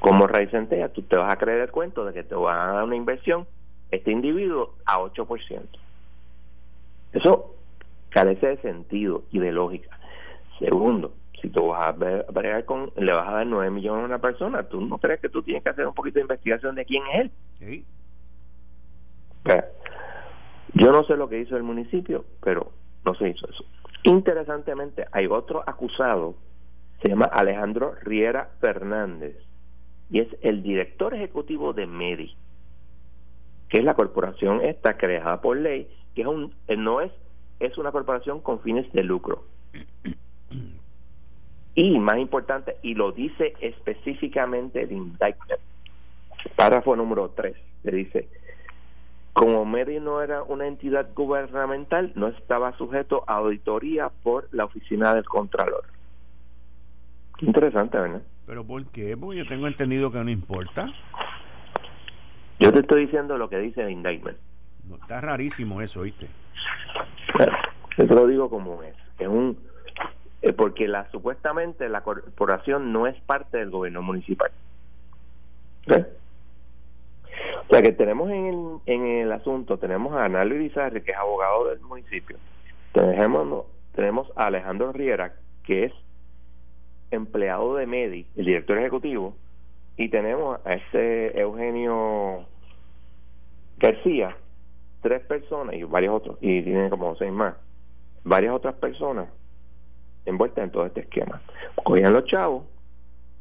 [0.00, 2.72] Como raíz centella, tú te vas a creer el cuento de que te van a
[2.72, 3.46] dar una inversión,
[3.90, 5.60] este individuo, a 8%.
[7.12, 7.54] Eso
[8.08, 9.98] carece de sentido y de lógica.
[10.58, 14.18] Segundo, si tú vas a bregar con, le vas a dar 9 millones a una
[14.18, 17.02] persona, ¿tú no crees que tú tienes que hacer un poquito de investigación de quién
[17.12, 17.84] es él?
[20.74, 22.72] yo no sé lo que hizo el municipio, pero
[23.04, 23.64] no se hizo eso.
[24.04, 26.34] Interesantemente, hay otro acusado,
[27.02, 29.36] se llama Alejandro Riera Fernández,
[30.10, 32.36] y es el director ejecutivo de MEDI,
[33.68, 37.12] que es la corporación esta creada por ley, que es un, eh, no es,
[37.60, 39.44] es una corporación con fines de lucro.
[41.80, 45.62] Y más importante, y lo dice específicamente el indictment,
[46.54, 48.28] párrafo número 3, le dice,
[49.32, 55.14] como Medi no era una entidad gubernamental, no estaba sujeto a auditoría por la oficina
[55.14, 55.84] del Contralor.
[57.38, 58.22] Qué interesante, ¿verdad?
[58.44, 59.16] ¿Pero por qué?
[59.16, 60.92] Porque yo tengo entendido que no importa.
[62.58, 64.36] Yo te estoy diciendo lo que dice el indictment.
[65.00, 66.26] está rarísimo eso, ¿viste?
[67.96, 68.94] eso lo digo como es.
[69.18, 69.69] Es un
[70.42, 74.50] eh, porque la supuestamente la corporación no es parte del gobierno municipal.
[75.86, 81.16] O sea que tenemos en el, en el asunto, tenemos a Analio Irizarri, que es
[81.16, 82.36] abogado del municipio,
[82.92, 85.92] tenemos, tenemos a Alejandro Riera, que es
[87.10, 89.36] empleado de MEDI, el director ejecutivo,
[89.96, 92.46] y tenemos a ese Eugenio
[93.78, 94.36] García,
[95.02, 97.54] tres personas y varios otros, y tiene como seis más,
[98.24, 99.28] varias otras personas
[100.26, 101.40] envuelta en todo este esquema.
[101.82, 102.64] Cogían los chavos,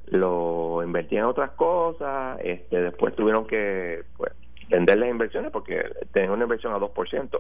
[0.08, 4.34] lo invertían en otras cosas, este, después tuvieron que pues,
[4.69, 7.40] vender las inversiones porque tenían una inversión a 2%.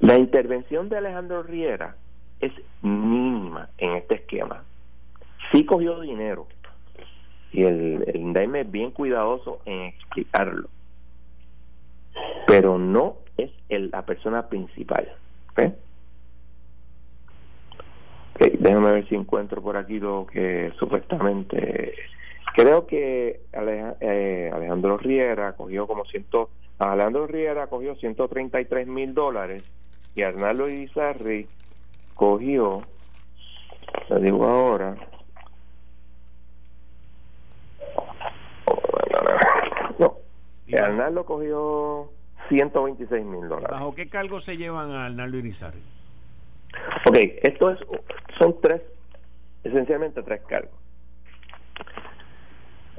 [0.00, 1.96] La intervención de Alejandro Riera
[2.40, 4.62] es mínima en este esquema.
[5.52, 6.46] Sí cogió dinero
[7.52, 10.68] y el, el indictment es bien cuidadoso en explicarlo,
[12.46, 15.10] pero no es el, la persona principal.
[15.52, 15.74] ¿okay?
[18.38, 21.94] Déjame ver si encuentro por aquí lo que supuestamente
[22.54, 29.64] creo que eh, Alejandro Riera cogió como ciento Alejandro Riera cogió 133 mil dólares
[30.14, 31.46] y Arnaldo Izarri
[32.14, 32.82] cogió
[34.10, 34.96] le digo ahora
[39.98, 40.16] no
[40.80, 42.10] Arnaldo cogió
[42.48, 45.97] 126 mil dólares ¿Bajo qué cargo se llevan a Arnaldo Irizarri?
[47.08, 47.78] Ok, esto es,
[48.38, 48.82] son tres,
[49.64, 50.78] esencialmente tres cargos.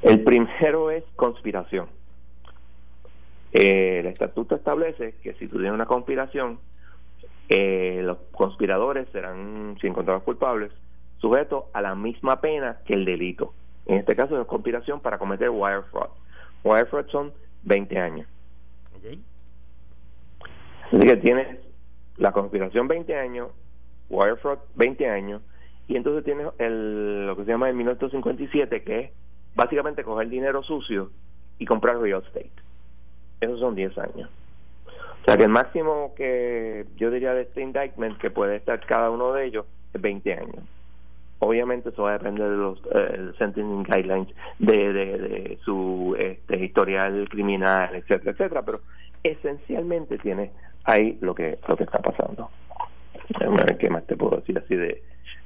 [0.01, 1.87] El primero es conspiración.
[3.51, 6.59] el estatuto establece que si tú tienes una conspiración,
[7.49, 10.71] eh, los conspiradores serán, si encontrados culpables,
[11.17, 13.53] sujetos a la misma pena que el delito.
[13.85, 16.09] En este caso es conspiración para cometer wire fraud.
[16.63, 18.27] Wire fraud son 20 años.
[18.97, 19.19] Okay.
[20.91, 21.57] Así que tienes
[22.19, 23.49] la conspiración 20 años,
[24.09, 25.41] wire fraud 20 años,
[25.87, 29.11] y entonces tienes el, lo que se llama el 1957, que es
[29.55, 31.11] básicamente coger dinero sucio
[31.57, 32.51] y comprar real estate.
[33.41, 34.29] Esos son 10 años.
[35.21, 39.09] O sea que el máximo que yo diría de este indictment que puede estar cada
[39.09, 40.63] uno de ellos es 20 años.
[41.39, 47.29] Obviamente eso va a depender de los eh, sentencing guidelines, de, de, su este, historial
[47.29, 48.81] criminal, etcétera, etcétera, pero
[49.23, 50.51] esencialmente tiene
[50.89, 52.49] ahí lo que lo que está pasando.
[53.79, 55.03] Qué más te puedo decir así de,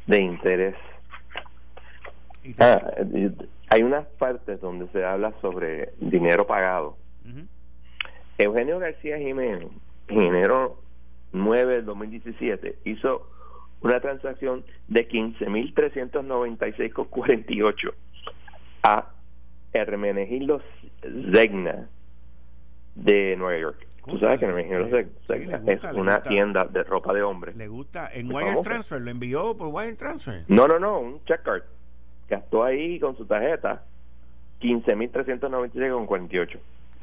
[0.08, 0.76] de interés.
[2.60, 2.82] Ah,
[3.70, 6.96] hay unas partes donde se habla sobre dinero pagado.
[8.38, 9.68] Eugenio García Jiménez,
[10.08, 10.80] en enero
[11.34, 13.30] 9 del 2017, hizo
[13.82, 17.94] una transacción de 15.396,48
[18.84, 19.10] a
[19.72, 20.62] Hermenegildo
[21.34, 21.88] Zegna
[22.96, 23.93] de Nueva York.
[24.06, 24.90] Tú sabes que Hermenegildo
[25.28, 27.54] Zegna es una tienda de ropa de hombre.
[27.56, 28.10] ¿Le gusta?
[28.12, 29.00] ¿En Wire Transfer?
[29.00, 30.44] ¿Lo envió por Wire Transfer?
[30.48, 31.64] No, no, no, un check card.
[32.28, 33.84] Gastó ahí con su tarjeta
[34.62, 36.60] 15.396,48.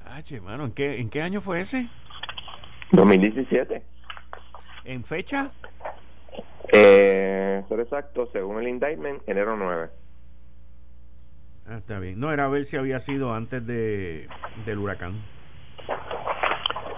[0.06, 1.88] Ah, che, mano, ¿en qué, ¿en qué año fue ese?
[2.92, 3.82] 2017.
[4.84, 5.52] ¿En fecha?
[6.72, 9.88] Eh, ser exacto, según el indictment, enero 9.
[11.66, 12.18] Ah, está bien.
[12.20, 14.28] No, era a ver si había sido antes de,
[14.66, 15.22] del huracán.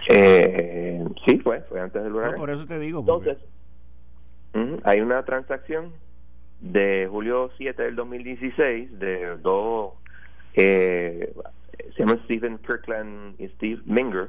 [0.09, 2.39] Eh, sí, fue, fue antes del huracán.
[2.39, 3.01] por eso te digo.
[3.01, 3.39] Entonces,
[4.85, 5.93] hay una transacción
[6.61, 9.95] de julio 7 del 2016 de dos,
[10.55, 11.33] eh,
[11.95, 14.29] se llama Stephen Kirkland y Steve Minger,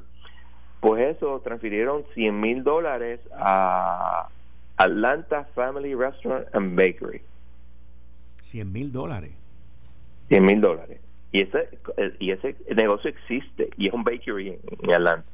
[0.80, 4.28] pues eso transfirieron 100 mil dólares a
[4.78, 7.22] Atlanta Family Restaurant and Bakery.
[8.42, 9.32] 100 mil dólares.
[10.30, 11.00] 100 mil dólares.
[11.34, 11.68] Y ese,
[12.20, 15.26] y ese negocio existe y es un bakery en, Atlanta.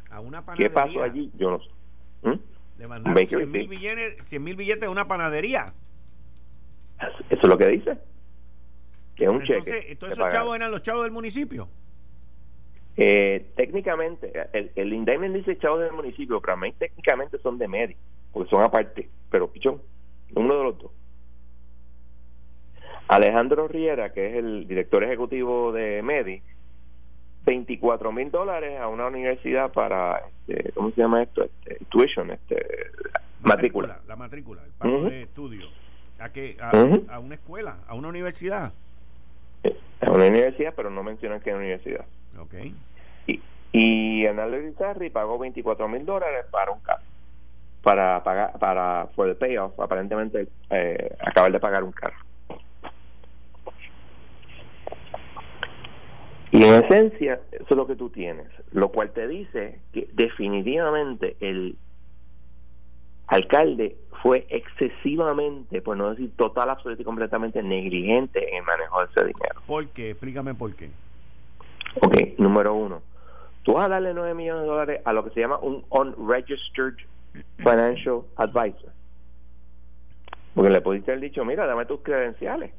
[0.57, 1.31] ¿Qué pasó allí?
[1.37, 1.69] Yo no sé.
[2.23, 2.39] ¿Mm?
[2.79, 5.73] Le mandaron 100 mil billetes, billetes de una panadería.
[7.29, 7.97] Eso es lo que dice.
[9.15, 9.91] Que es un cheque.
[9.91, 11.67] Entonces, esos chavos eran los chavos del municipio.
[12.97, 17.67] Eh, técnicamente, el, el indictment dice chavos del municipio, pero a mí técnicamente son de
[17.67, 17.97] medio
[18.31, 19.81] porque son aparte, pero pichón,
[20.35, 20.91] uno de los dos.
[23.09, 26.43] Alejandro Riera, que es el director ejecutivo de MEDI,
[27.43, 31.43] 24 mil dólares a una universidad para, este, ¿cómo se llama esto?
[31.43, 32.63] Este, tuition, este,
[33.41, 33.99] matrícula.
[34.07, 35.65] La matrícula, el pago de estudio.
[36.19, 36.55] ¿A, qué?
[36.61, 37.77] A, una escuela?
[37.87, 38.73] ¿A una universidad?
[39.63, 42.05] Eh, a una universidad, pero no mencionan qué universidad.
[42.37, 42.53] Ok.
[43.25, 43.41] Y,
[43.71, 44.71] y Analy
[45.11, 47.03] pagó 24 mil dólares para un caso
[47.81, 52.17] para pagar para for the payoff aparentemente eh, acabar de pagar un carro
[56.51, 61.35] y en esencia eso es lo que tú tienes lo cual te dice que definitivamente
[61.39, 61.77] el
[63.27, 69.05] alcalde fue excesivamente por no decir total absolutamente y completamente negligente en el manejo de
[69.05, 70.11] ese dinero ¿por qué?
[70.11, 70.89] explícame por qué
[72.01, 73.01] ok número uno
[73.63, 76.95] tú vas a darle 9 millones de dólares a lo que se llama un unregistered
[77.57, 78.91] financial advisor.
[80.53, 82.71] Porque le pudiste haber dicho, mira, dame tus credenciales.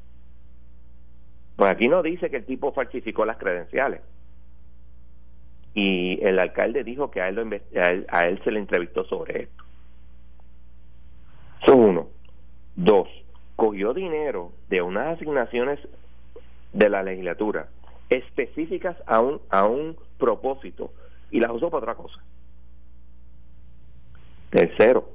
[1.61, 4.01] Pues aquí no dice que el tipo falsificó las credenciales.
[5.75, 7.61] Y el alcalde dijo que a él,
[8.09, 9.63] a él, se le entrevistó sobre esto.
[11.61, 12.07] Eso uno.
[12.75, 13.07] Dos,
[13.55, 15.79] cogió dinero de unas asignaciones
[16.73, 17.67] de la legislatura
[18.09, 20.91] específicas a un, a un propósito
[21.29, 22.23] y las usó para otra cosa.
[24.49, 25.07] Tercero,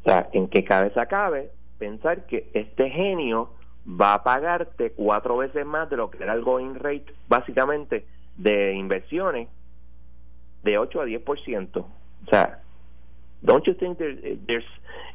[0.00, 3.57] o sea, en qué cabeza cabe pensar que este genio
[3.88, 8.74] va a pagarte cuatro veces más de lo que era el going rate, básicamente, de
[8.74, 9.48] inversiones
[10.62, 11.76] de 8 a 10%.
[11.78, 11.86] O
[12.30, 12.60] sea,
[13.42, 14.64] don't you think there's,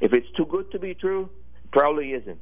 [0.01, 1.29] if it's too good to be true,
[1.71, 2.41] probably isn't.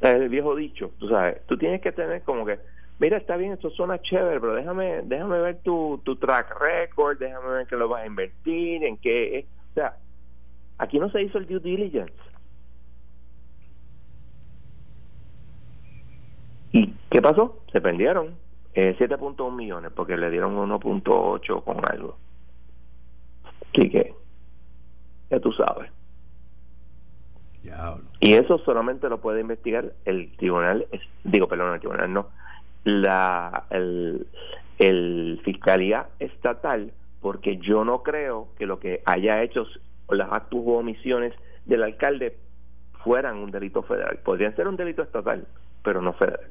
[0.00, 2.58] El viejo dicho, tú sabes, tú tienes que tener como que
[3.02, 7.48] mira, está bien, esto suena chévere, pero déjame, déjame ver tu, tu track record, déjame
[7.48, 9.96] ver qué lo vas a invertir, en qué, o sea,
[10.78, 12.14] aquí no se hizo el due diligence.
[16.72, 17.60] ¿Y qué pasó?
[17.70, 18.34] Se perdieron
[18.74, 22.16] eh, 7.1 millones porque le dieron 1.8 con algo.
[23.74, 24.14] Así que,
[25.30, 25.90] ya tú sabes.
[28.20, 30.86] Y eso solamente lo puede investigar el tribunal,
[31.24, 32.28] digo, perdón, el tribunal no,
[32.84, 34.26] la el,
[34.78, 39.66] el fiscalía estatal, porque yo no creo que lo que haya hecho
[40.10, 42.36] las actos o omisiones del alcalde
[43.04, 44.18] fueran un delito federal.
[44.24, 45.46] Podrían ser un delito estatal,
[45.82, 46.48] pero no federal.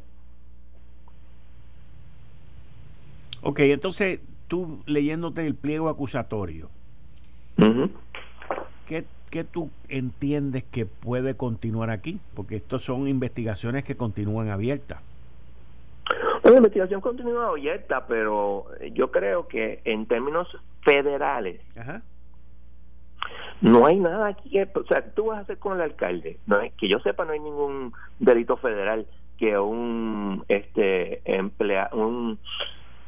[3.41, 6.69] Ok, entonces tú leyéndote el pliego acusatorio,
[8.85, 12.19] ¿qué, ¿qué, tú entiendes que puede continuar aquí?
[12.35, 14.99] Porque estas son investigaciones que continúan abiertas.
[16.43, 20.47] la investigación continúa abierta, pero yo creo que en términos
[20.83, 21.61] federales,
[23.61, 26.59] no hay nada aquí que, o sea, tú vas a hacer con el alcalde, no
[26.59, 32.37] es que yo sepa no hay ningún delito federal que un este emplea un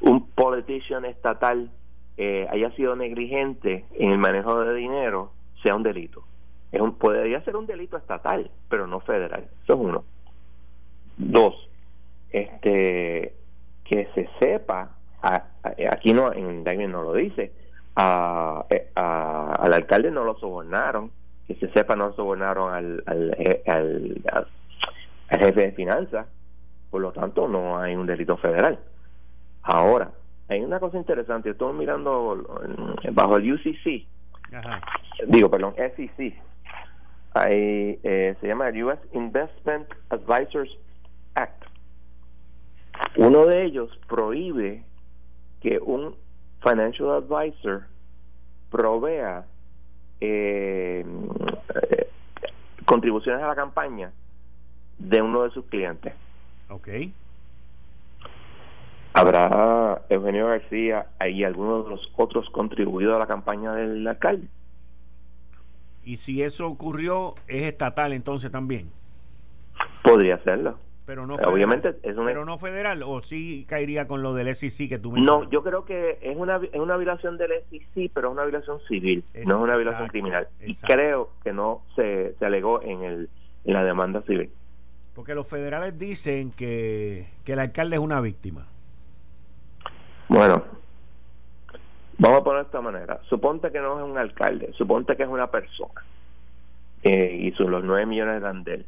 [0.03, 1.69] un politician estatal
[2.17, 5.31] eh, haya sido negligente en el manejo de dinero
[5.63, 6.23] sea un delito.
[6.71, 9.47] Es un, podría ser un delito estatal, pero no federal.
[9.63, 10.03] Eso es uno.
[11.17, 11.69] Dos,
[12.31, 13.33] este
[13.85, 14.95] que se sepa,
[15.91, 17.51] aquí no en David no lo dice, eh,
[17.95, 21.11] a, al alcalde no lo sobornaron,
[21.47, 23.37] que se sepa no sobornaron al, al,
[23.67, 24.47] al,
[25.29, 26.27] al jefe de finanzas,
[26.89, 28.79] por lo tanto no hay un delito federal.
[29.63, 30.11] Ahora,
[30.49, 32.45] hay una cosa interesante, estoy mirando
[33.13, 34.05] bajo el UCC,
[35.27, 36.35] digo, perdón, SEC,
[37.33, 40.69] hay, eh, se llama el US Investment Advisors
[41.35, 41.63] Act.
[43.15, 44.83] Uno de ellos prohíbe
[45.61, 46.15] que un
[46.61, 47.87] financial advisor
[48.69, 49.45] provea
[50.19, 51.05] eh,
[51.89, 52.09] eh,
[52.85, 54.11] contribuciones a la campaña
[54.99, 56.13] de uno de sus clientes.
[56.69, 57.13] Okay
[59.13, 64.47] habrá Eugenio García y algunos de los otros contribuidos a la campaña del alcalde.
[66.03, 68.91] Y si eso ocurrió, ¿es estatal entonces también?
[70.03, 70.77] Podría serlo.
[71.05, 74.99] Pero no Obviamente es Pero no federal, o sí caería con lo del SEC que
[74.99, 78.45] tú No, yo creo que es una, es una violación del SEC, pero es una
[78.45, 80.47] violación civil, no es una violación criminal.
[80.61, 83.29] Y creo que no se, se alegó en, el,
[83.65, 84.49] en la demanda civil.
[85.13, 88.67] Porque los federales dicen que, que el alcalde es una víctima.
[90.27, 90.63] Bueno,
[92.17, 93.19] vamos a poner de esta manera.
[93.29, 96.03] Suponte que no es un alcalde, suponte que es una persona
[97.03, 98.85] eh, y son los nueve millones de Andel.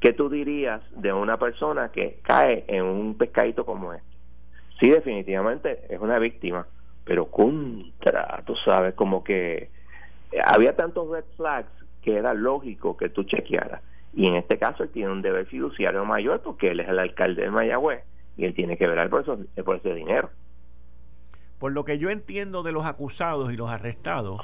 [0.00, 4.08] ¿Qué tú dirías de una persona que cae en un pescadito como este?
[4.80, 6.66] Sí, definitivamente es una víctima,
[7.04, 9.70] pero contra, tú sabes, como que
[10.44, 11.70] había tantos red flags
[12.02, 13.80] que era lógico que tú chequearas.
[14.14, 17.42] Y en este caso él tiene un deber fiduciario mayor porque él es el alcalde
[17.42, 18.02] de Mayagüez
[18.36, 20.30] y él tiene que velar por, eso, por ese dinero.
[21.62, 24.40] Por lo que yo entiendo de los acusados y los arrestados,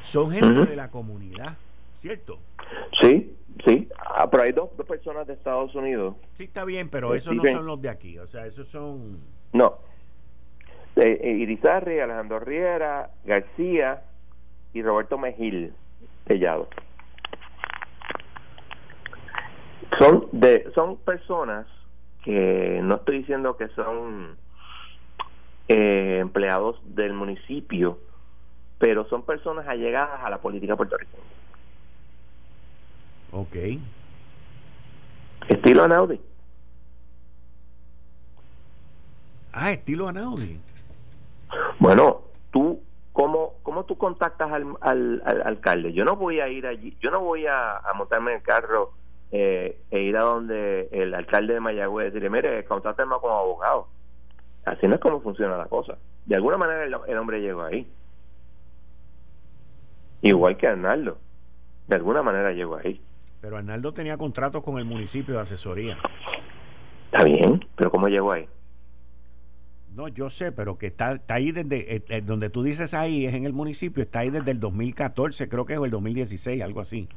[0.00, 1.58] son gente de la comunidad,
[1.94, 2.38] ¿cierto?
[3.02, 3.36] Sí,
[3.66, 3.86] sí.
[3.98, 6.16] Ah, pero hay dos, personas de Estados Unidos.
[6.32, 8.18] Sí, está bien, pero esos no son los de aquí.
[8.18, 9.18] O sea, esos son.
[9.52, 9.74] No.
[10.96, 14.02] Eh, eh, Irizarri, Alejandro Riera, García
[14.72, 15.74] y Roberto Mejil
[16.26, 16.68] Tellado.
[19.98, 21.66] Son, de, son personas
[22.22, 24.42] que no estoy diciendo que son
[25.68, 27.98] eh, empleados del municipio,
[28.78, 31.22] pero son personas allegadas a la política puertorriqueña.
[33.32, 33.56] Ok.
[35.48, 36.20] Estilo Anaudi.
[39.52, 40.60] Ah, estilo Anaudi.
[41.78, 45.92] Bueno, tú, ¿cómo, cómo tú contactas al, al, alcalde?
[45.92, 48.92] Yo no voy a ir allí, yo no voy a, montarme en el carro
[49.32, 53.88] eh, e ir a donde el alcalde de Mayagüez y decirle, mire, contácteme como abogado.
[54.64, 55.98] Así no es como funciona la cosa.
[56.26, 57.86] De alguna manera el, hombre llegó ahí.
[60.22, 61.18] Igual que Arnaldo.
[61.86, 63.00] De alguna manera llegó ahí.
[63.40, 65.98] Pero Arnaldo tenía contratos con el municipio de asesoría.
[67.12, 68.48] Está bien, pero ¿cómo llegó ahí?
[69.94, 73.26] No, yo sé, pero que está, está ahí desde, eh, eh, donde tú dices ahí,
[73.26, 76.80] es en el municipio, está ahí desde el 2014, creo que es el 2016, algo
[76.80, 77.08] así.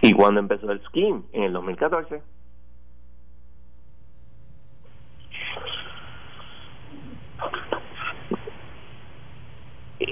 [0.00, 1.22] ¿Y cuándo empezó el scheme?
[1.32, 2.22] En el 2014.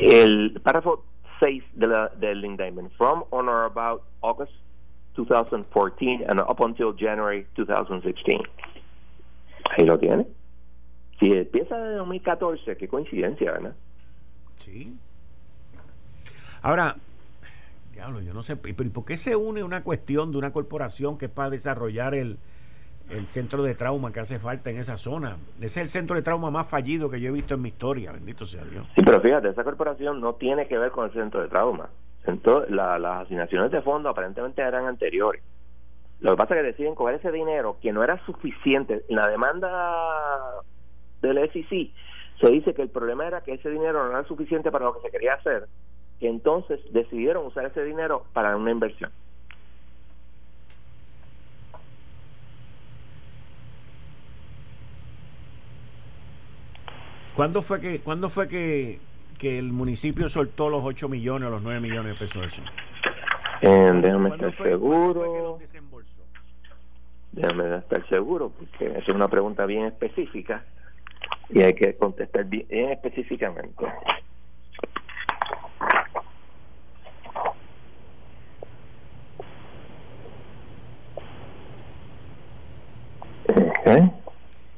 [0.00, 1.04] El párrafo
[1.40, 4.52] 6 de la, del indictment, from on or about August
[5.14, 8.40] 2014 and up until January 2016.
[9.76, 10.26] Ahí lo tiene.
[11.18, 13.74] Si empieza de 2014, qué coincidencia, ¿verdad?
[14.56, 14.96] Sí.
[16.62, 16.96] Ahora,
[17.92, 21.26] diablo, yo no sé, ¿pero por qué se une una cuestión de una corporación que
[21.26, 22.38] es para desarrollar el,
[23.10, 25.36] el centro de trauma que hace falta en esa zona.
[25.58, 28.12] Ese es el centro de trauma más fallido que yo he visto en mi historia,
[28.12, 28.86] bendito sea Dios.
[28.94, 31.90] Sí, pero fíjate, esa corporación no tiene que ver con el centro de trauma.
[32.26, 35.42] Entonces, las asignaciones de fondo aparentemente eran anteriores.
[36.20, 39.04] Lo que pasa es que deciden coger ese dinero que no era suficiente.
[39.08, 40.60] En la demanda
[41.22, 41.90] del SEC
[42.40, 45.00] se dice que el problema era que ese dinero no era suficiente para lo que
[45.00, 45.66] se quería hacer,
[46.18, 49.10] que entonces decidieron usar ese dinero para una inversión.
[57.40, 59.00] ¿Cuándo fue que, ¿cuándo fue que,
[59.38, 62.62] que el municipio soltó los 8 millones o los 9 millones de pesos de eso?
[63.62, 65.58] Eh, déjame estar seguro.
[67.32, 70.66] Déjame estar seguro, porque es una pregunta bien específica
[71.48, 73.86] y hay que contestar bien, específicamente.
[83.86, 84.19] Y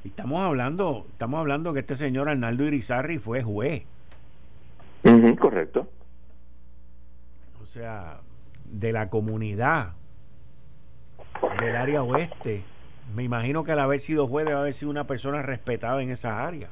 [0.05, 3.85] estamos hablando, estamos hablando que este señor Arnaldo Irizarri fue juez.
[5.39, 5.89] correcto.
[7.63, 8.21] O sea,
[8.65, 9.93] de la comunidad
[11.61, 12.63] del área oeste.
[13.15, 16.47] Me imagino que al haber sido juez debe haber sido una persona respetada en esa
[16.47, 16.69] área.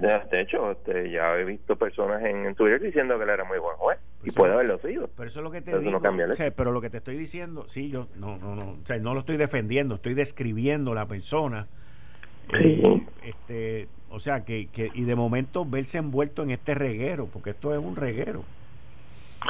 [0.00, 3.76] De hecho, este, ya he visto personas en, Twitter diciendo que él era muy buen
[3.76, 5.08] juez y puede haberlo sido.
[5.16, 6.00] Pero eso es lo que te digo.
[6.56, 9.20] pero lo que te estoy diciendo, sí, yo no, no, no, o sea, no lo
[9.20, 11.66] estoy defendiendo, estoy describiendo la persona.
[12.54, 17.50] Eh, este, o sea, que, que, y de momento verse envuelto en este reguero, porque
[17.50, 18.44] esto es un reguero.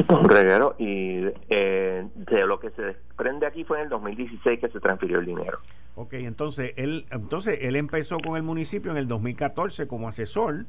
[0.09, 4.69] Un reguero y eh, de lo que se desprende aquí fue en el 2016 que
[4.69, 5.59] se transfirió el dinero.
[5.97, 10.67] Ok, entonces él, entonces él empezó con el municipio en el 2014 como asesor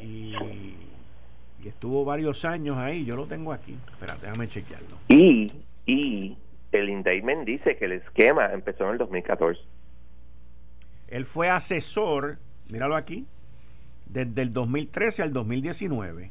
[0.00, 0.34] y,
[1.64, 3.04] estuvo varios años ahí.
[3.04, 3.76] Yo lo tengo aquí.
[3.90, 4.98] Espera, déjame chequearlo.
[5.08, 5.52] Y,
[5.84, 6.36] y
[6.70, 9.60] el indictment dice que el esquema empezó en el 2014.
[11.08, 12.38] Él fue asesor,
[12.70, 13.26] míralo aquí,
[14.06, 16.30] desde el 2013 al 2019.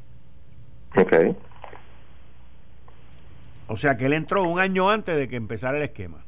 [0.94, 1.36] Ok.
[3.68, 6.24] O sea que él entró un año antes de que empezara el esquema.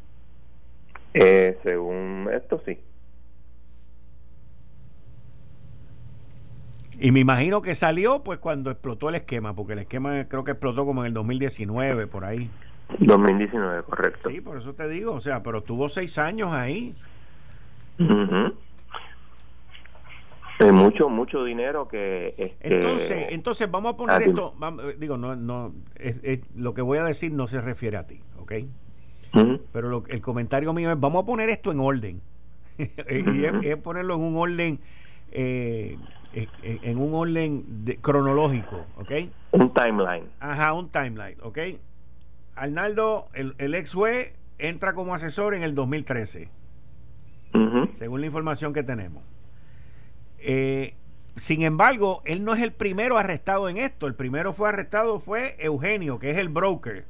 [1.15, 2.79] Eh, según esto, sí.
[7.01, 10.51] Y me imagino que salió pues cuando explotó el esquema, porque el esquema creo que
[10.51, 12.51] explotó como en el 2019, por ahí.
[12.99, 14.29] 2019, correcto.
[14.29, 16.95] Sí, por eso te digo, o sea, pero tuvo seis años ahí.
[20.59, 22.35] Es mucho, mucho dinero que...
[22.37, 26.99] Este, entonces, entonces vamos a poner esto, eh, digo, no, no, es, lo que voy
[26.99, 28.53] a decir no se refiere a ti, ¿ok?
[29.73, 32.21] Pero el comentario mío es, vamos a poner esto en orden.
[32.79, 34.81] y es, ponerlo en un orden,
[35.31, 35.97] eh,
[36.33, 39.13] eh, en un orden cronológico, ¿ok?
[39.53, 40.25] Un timeline.
[40.41, 41.59] Ajá, un timeline, ¿ok?
[42.57, 46.51] Arnaldo, el, el ex juez, entra como asesor en el 2013,
[47.95, 49.23] según la información que tenemos.
[50.41, 50.95] Eh,
[51.37, 54.07] sin embargo, él no es el primero arrestado en esto.
[54.07, 57.05] El primero fue arrestado fue Eugenio, que es el broker.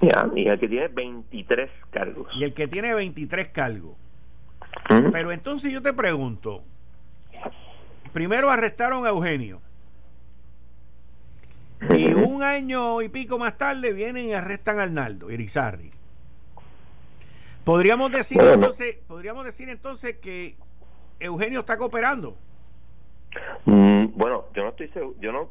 [0.00, 2.28] y el que tiene 23 cargos.
[2.34, 3.96] Y el que tiene 23 cargos.
[5.12, 6.64] Pero entonces yo te pregunto,
[8.12, 9.60] primero arrestaron a Eugenio.
[11.90, 15.90] Y un año y pico más tarde vienen y arrestan a Arnaldo Irizarri.
[17.64, 20.56] Podríamos decir entonces, podríamos decir entonces que
[21.22, 22.36] Eugenio está cooperando.
[23.64, 25.48] Mm, bueno, yo no estoy yo no,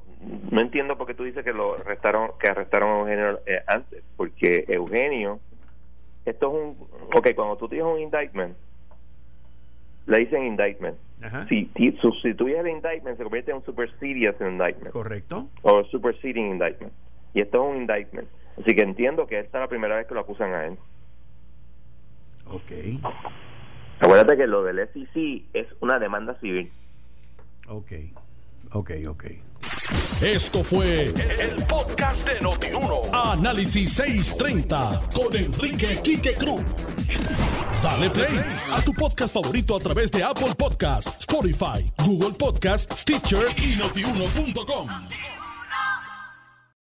[0.51, 4.03] no entiendo por qué tú dices que lo arrestaron, que arrestaron a Eugenio eh, antes,
[4.15, 5.39] porque Eugenio,
[6.25, 8.55] esto es un, ok, cuando tú tienes un indictment,
[10.05, 10.97] le dicen indictment.
[11.47, 14.91] Si, si sustituyes el indictment, se convierte en un supersedious indictment.
[14.91, 15.47] Correcto.
[15.61, 16.91] O superseding indictment.
[17.35, 18.27] Y esto es un indictment.
[18.59, 20.77] Así que entiendo que esta es la primera vez que lo acusan a él.
[22.47, 22.71] Ok.
[24.01, 26.71] Acuérdate que lo del SEC es una demanda civil.
[27.67, 27.91] Ok,
[28.71, 29.25] ok, ok.
[30.21, 33.01] Esto fue el, podcast de Notiuno.
[33.13, 36.63] Análisis 630 con Enrique Quique Cruz.
[37.83, 38.39] Dale play
[38.71, 44.89] a tu podcast favorito a través de Apple Podcasts, Spotify, Google Podcasts, Stitcher y notiuno.com.